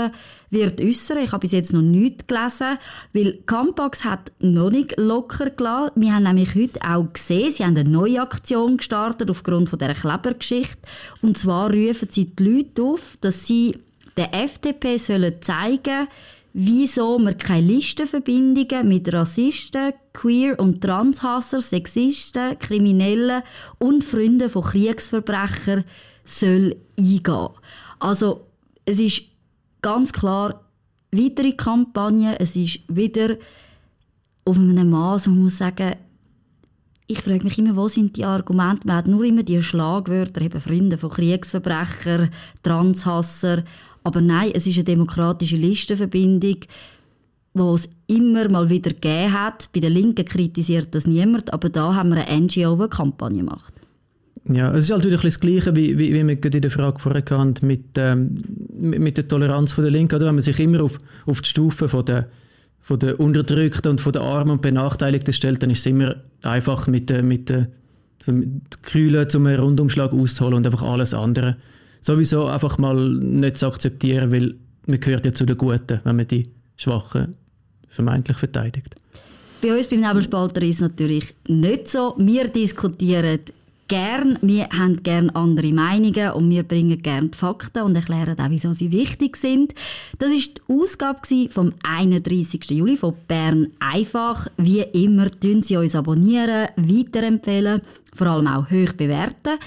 wird 0.51 0.81
äußern. 0.81 1.19
Ich 1.19 1.31
habe 1.31 1.43
bis 1.43 1.53
jetzt 1.53 1.73
noch 1.73 1.83
nichts 1.83 2.27
gelesen, 2.27 2.77
weil 3.13 3.39
Campax 3.47 4.05
hat 4.05 4.33
noch 4.41 4.71
nicht 4.71 4.99
locker 4.99 5.51
gelassen. 5.51 5.93
Wir 5.95 6.15
haben 6.15 6.25
nämlich 6.25 6.57
heute 6.57 6.81
auch 6.83 7.11
gesehen, 7.13 7.53
sie 7.53 7.65
haben 7.65 7.77
eine 7.77 7.89
neue 7.89 8.21
Aktion 8.21 8.79
gestartet 8.79 9.31
aufgrund 9.31 9.71
von 9.71 9.79
der 9.79 9.95
Klebergeschichte. 9.95 10.83
Und 11.23 11.39
zwar 11.39 11.73
rufen 11.73 12.09
sie 12.11 12.27
die 12.27 12.43
Leute 12.43 12.83
auf, 12.83 13.17
dass 13.21 13.47
sie 13.47 13.79
der 14.17 14.35
FDP 14.35 14.97
sollen 14.97 15.41
zeigen 15.41 16.09
wieso 16.59 17.19
man 17.19 17.37
keine 17.37 17.67
Listenverbindungen 17.67 18.89
mit 18.89 19.13
Rassisten, 19.13 19.93
Queer- 20.15 20.59
und 20.59 20.81
Transhasser, 20.81 21.61
Sexisten, 21.61 22.59
Kriminellen 22.59 23.43
und 23.79 24.03
Freunden 24.03 24.49
von 24.49 24.63
Kriegsverbrechern 24.63 25.85
soll 26.25 26.77
eingehen. 26.99 27.49
Also 27.99 28.47
es 28.87 29.01
ist 29.01 29.25
ganz 29.83 30.15
klar 30.15 30.65
weitere 31.13 31.53
Kampagne, 31.53 32.41
es 32.41 32.57
ist 32.57 32.81
wieder 32.89 33.37
auf 34.47 34.59
einem 34.59 34.89
Maß, 34.89 35.27
man 35.27 35.43
muss 35.43 35.59
sagen, 35.59 35.95
ich 37.07 37.21
frage 37.21 37.45
mich 37.45 37.59
immer, 37.59 37.77
wo 37.77 37.87
sind 37.87 38.17
die 38.17 38.25
Argumente? 38.25 38.87
Man 38.87 38.97
hat 38.97 39.07
nur 39.09 39.25
immer 39.25 39.43
die 39.43 39.63
Schlagwörter, 39.63 40.41
eben 40.41 40.61
Freunde 40.61 40.97
von 40.97 41.11
Kriegsverbrechern, 41.11 42.31
Transhasser, 42.63 43.63
aber 44.07 44.21
nein, 44.21 44.53
es 44.55 44.69
ist 44.69 44.77
eine 44.77 44.85
demokratische 44.85 45.57
Listenverbindung, 45.57 46.61
die 47.55 47.61
es 47.61 47.89
immer 48.07 48.49
mal 48.49 48.71
wieder 48.71 48.91
gegeben 48.91 49.33
hat. 49.33 49.69
Bei 49.75 49.81
den 49.81 49.93
Linken 49.93 50.25
kritisiert 50.25 50.95
das 50.95 51.09
niemand, 51.09 51.53
aber 51.53 51.71
da 51.71 51.93
haben 51.95 52.11
wir 52.11 52.25
eine 52.25 52.43
NGO, 52.43 52.77
die 52.77 52.83
eine 52.83 52.89
Kampagne 52.89 53.43
macht. 53.43 53.75
Ja, 54.49 54.73
es 54.73 54.85
ist 54.85 54.91
halt 54.93 55.05
wieder 55.05 55.17
das 55.17 55.41
Gleiche, 55.41 55.75
wie, 55.75 55.99
wie, 55.99 56.15
wie 56.15 56.25
wir 56.25 56.55
in 56.55 56.61
der 56.61 56.71
Frage 56.71 57.01
vorher 57.01 57.25
hatten, 57.29 57.67
mit, 57.67 57.83
ähm, 57.97 58.39
mit 58.79 59.17
der 59.17 59.27
Toleranz 59.27 59.75
der 59.75 59.91
Linken. 59.91 60.21
Wenn 60.21 60.37
man 60.37 60.43
sich 60.43 60.61
immer 60.61 60.85
auf, 60.85 60.99
auf 61.27 61.41
die 61.41 61.49
Stufe 61.49 61.89
von 61.89 62.05
der, 62.05 62.29
von 62.79 63.01
der 63.01 63.19
Unterdrückten 63.19 63.91
und 63.91 64.01
von 64.01 64.13
der 64.13 64.23
Armen 64.23 64.53
und 64.53 64.63
Benachteiligten 64.63 65.33
stellt, 65.33 65.65
dann 65.65 65.71
ist 65.71 65.81
es 65.81 65.87
immer 65.87 66.15
einfach 66.43 66.87
mit, 66.87 67.11
der, 67.11 67.25
mit, 67.25 67.51
der, 67.51 67.67
Also 68.25 68.41
Kühle 68.83 69.27
zum 69.27 69.49
Rundumschlag 69.49 70.13
auszuholen 70.13 70.59
und 70.59 70.67
einfach 70.67 70.85
alles 70.85 71.13
andere. 71.13 71.57
Sowieso 72.07 72.47
einfach 72.47 72.79
mal 72.79 72.95
nicht 72.95 73.57
zu 73.57 73.67
akzeptieren, 73.67 74.31
weil 74.31 74.55
man 74.87 75.01
gehört 75.01 75.27
ja 75.27 75.33
zu 75.33 75.45
den 75.45 75.59
Guten, 75.59 76.01
wenn 76.05 76.15
man 76.15 76.29
die 76.29 76.49
Schwachen 76.77 77.35
vermeintlich 77.89 78.37
verteidigt. 78.37 78.95
Bei 79.61 79.77
uns 79.77 79.89
beim 79.89 80.03
Nebelspalter 80.03 80.63
ist 80.63 80.77
es 80.77 80.81
natürlich 80.83 81.35
nicht 81.49 81.89
so. 81.89 82.15
Wir 82.17 82.47
diskutieren 82.47 83.41
gern, 83.89 84.39
wir 84.41 84.69
haben 84.69 85.03
gern 85.03 85.31
andere 85.31 85.73
Meinungen 85.73 86.31
und 86.31 86.49
wir 86.49 86.63
bringen 86.63 87.03
gern 87.03 87.33
die 87.33 87.39
Fakten 87.39 87.83
und 87.83 87.97
erklären 87.97 88.39
auch, 88.39 88.51
wieso 88.51 88.73
sie 88.73 88.93
wichtig 88.93 89.37
sind. 89.37 89.75
Das 90.21 90.31
ist 90.31 90.59
die 90.59 90.73
Ausgabe 90.73 91.49
vom 91.51 91.73
31. 91.83 92.71
Juli 92.71 92.97
von 92.97 93.15
Bern 93.27 93.73
einfach. 93.81 94.47
Wie 94.57 94.83
immer 94.83 95.29
tun 95.29 95.65
Sie 95.65 95.77
uns 95.77 95.97
abonnieren, 95.97 96.69
weiterempfehlen, 96.77 97.81
vor 98.15 98.29
allem 98.29 98.47
auch 98.47 98.71
hoch 98.71 98.93
bewerten. 98.93 99.59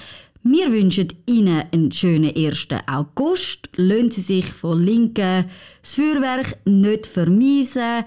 Wir 0.42 0.72
wünschen 0.72 1.08
Ihnen 1.26 1.64
einen 1.70 1.92
schönen 1.92 2.34
1. 2.34 2.68
August. 2.86 3.68
Lassen 3.76 4.10
Sie 4.10 4.22
sich 4.22 4.46
von 4.46 4.80
Linken 4.80 5.50
das 5.82 5.94
Feuerwerk 5.94 6.58
nicht 6.64 7.06
vermiesen. 7.06 8.04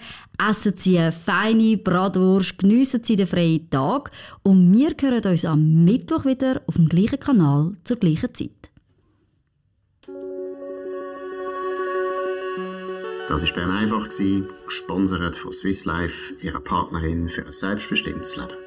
Essen 0.49 0.73
Sie 0.75 0.97
eine 0.97 1.11
feine 1.11 1.77
Bratwurst, 1.77 2.57
geniessen 2.57 3.03
Sie 3.03 3.15
den 3.15 3.27
freien 3.27 3.69
Tag. 3.69 4.09
Und 4.41 4.73
wir 4.73 4.95
hören 4.99 5.23
uns 5.23 5.45
am 5.45 5.85
Mittwoch 5.85 6.25
wieder 6.25 6.63
auf 6.65 6.75
dem 6.75 6.89
gleichen 6.89 7.19
Kanal 7.19 7.73
zur 7.83 7.97
gleichen 7.97 8.33
Zeit. 8.33 8.71
Das 13.29 13.43
war 13.43 13.53
Bern 13.53 13.69
einfach, 13.69 14.09
gesponsert 14.09 15.35
von 15.35 15.51
Swiss 15.51 15.85
Life, 15.85 16.33
ihrer 16.41 16.59
Partnerin 16.59 17.29
für 17.29 17.45
ein 17.45 17.51
selbstbestimmtes 17.51 18.37
Leben. 18.37 18.62